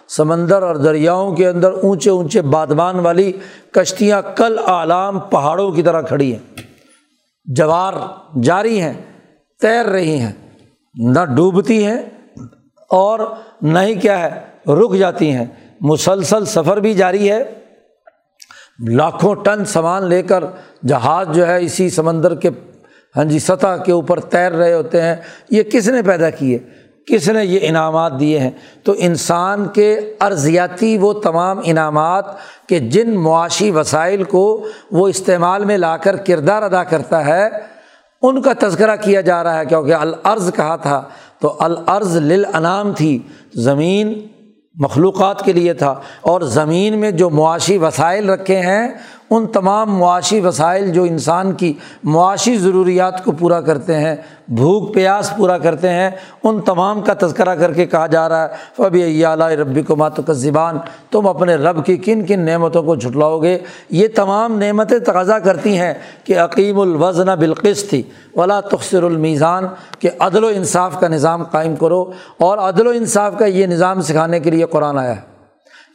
[0.08, 3.32] سمندر اور دریاؤں کے اندر اونچے اونچے بادبان والی
[3.70, 6.60] کشتیاں کل عالام پہاڑوں کی طرح کھڑی ہیں۔
[7.44, 7.94] جوار
[8.42, 8.94] جاری ہیں،
[9.60, 10.32] تیر رہی ہیں،
[10.94, 12.02] نہ ڈوبتی ہیں
[12.90, 13.20] اور
[13.62, 14.40] نہ ہی کیا ہے،
[14.72, 15.46] رک جاتی ہیں۔
[15.80, 17.54] مسلسل سفر بھی جاری ہے۔
[18.88, 20.44] لاکھوں ٹن سامان لے کر
[20.86, 22.50] جہاز جو ہے اسی سمندر کے
[23.16, 25.16] ہاں جی سطح کے اوپر تیر رہے ہوتے ہیں۔
[25.50, 26.58] یہ کس نے پیدا کیے؟
[27.06, 28.50] کس نے یہ انعامات دیے ہیں؟
[28.84, 32.24] تو انسان کے ارضیاتی وہ تمام انعامات
[32.68, 37.48] کہ جن معاشی وسائل کو وہ استعمال میں لا کر کردار ادا کرتا ہے،
[38.22, 41.02] ان کا تذکرہ کیا جا رہا ہے۔ کیونکہ العرض کہا تھا،
[41.40, 43.18] تو العرض للانام تھی،
[43.54, 44.26] زمین
[44.74, 48.88] مخلوقات کے لیے تھا۔ اور زمین میں جو معاشی وسائل رکھے ہیں
[49.30, 51.72] ان تمام معاشی وسائل جو انسان کی
[52.04, 54.16] معاشی ضروریات کو پورا کرتے ہیں،
[54.48, 56.10] بھوک، پیاس پورا کرتے ہیں،
[56.44, 60.22] ان تمام کا تذکرہ کر کے کہا جا رہا ہے۔ فبی اعلیٰ ربی کو ماتو
[60.22, 60.78] کا زبان
[61.10, 63.58] تم اپنے رب کی کن کن نعمتوں کو جھٹلاؤ گے۔
[63.90, 68.02] یہ تمام نعمتیں تقاضا کرتی ہیں کہ عقیم الوزن بالقص تھی
[68.36, 69.64] ولا تخصر المیزان،
[69.98, 74.00] کہ عدل و انصاف کا نظام قائم کرو۔ اور عدل و انصاف کا یہ نظام
[74.00, 75.37] سکھانے کے لیے قرآن آیا ہے۔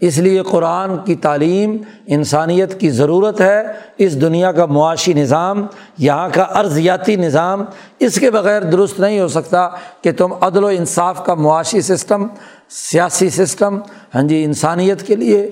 [0.07, 1.77] اس لیے قرآن کی تعلیم
[2.07, 3.63] انسانیت کی ضرورت ہے،
[3.97, 5.65] اس دنیا کا معاشی نظام،
[5.97, 7.63] یہاں کا ارضیاتی نظام،
[7.99, 9.67] اس کے بغیر درست نہیں ہو سکتا
[10.01, 12.27] کہ تم عدل و انصاف کا معاشی سسٹم،
[12.69, 13.79] سیاسی سسٹم
[14.15, 15.49] ہاں جی انسانیت کے لیے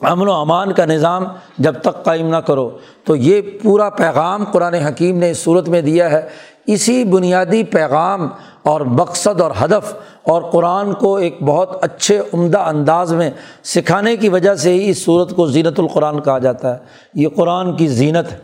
[0.00, 1.24] امن و امان کا نظام
[1.58, 2.70] جب تک قائم نہ کرو۔
[3.04, 6.20] تو یہ پورا پیغام قرآن حکیم نے اس صورت میں دیا ہے
[6.72, 8.28] اسی بنیادی پیغام
[8.62, 13.30] اور مقصد اور ہدف اور قرآن کو ایک بہت اچھے عمدہ انداز میں
[13.64, 16.78] سکھانے کی وجہ سے ہی اس صورت کو زینت القرآن کہا جاتا ہے۔
[17.14, 18.38] یہ قرآن کی زینت ہے۔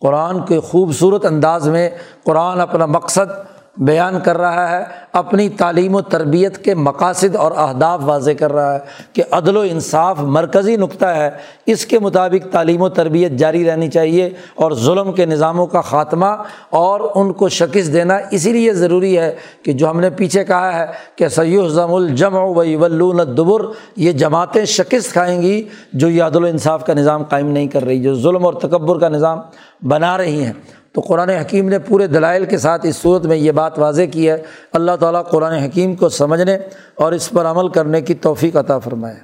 [0.00, 1.90] قرآن کے خوبصورت انداز میں
[2.24, 3.32] قرآن اپنا مقصد
[3.76, 8.74] بیان کر رہا ہے، اپنی تعلیم و تربیت کے مقاصد اور اہداف واضح کر رہا
[8.74, 8.78] ہے
[9.12, 11.30] کہ عدل و انصاف مرکزی نقطہ ہے۔
[11.66, 16.26] اس کے مطابق تعلیم و تربیت جاری رہنی چاہیے اور ظلم کے نظاموں کا خاتمہ
[16.70, 20.80] اور ان کو شکست دینا اسی لیے ضروری ہے کہ جو ہم نے پیچھے کہا
[20.80, 23.62] ہے کہ سید ضم الجم و ولون دبر
[23.96, 27.84] یہ جماعتیں شکست کھائیں گی جو یہ عدل و انصاف کا نظام قائم نہیں کر
[27.84, 29.38] رہی، جو ظلم اور تکبر کا نظام
[29.82, 30.52] بنا رہی ہیں۔
[30.92, 34.30] تو قرآن حکیم نے پورے دلائل کے ساتھ اس صورت میں یہ بات واضح کی
[34.30, 36.58] ہے۔ اللہ تعالیٰ قرآن حکیم کو سمجھنے
[36.94, 39.16] اور اس پر عمل کرنے کی توفیق عطا فرمائے۔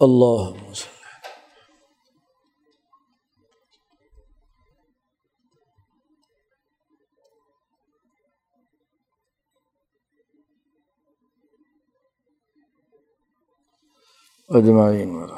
[0.00, 0.70] اللہ
[14.48, 15.30] اجمعین۔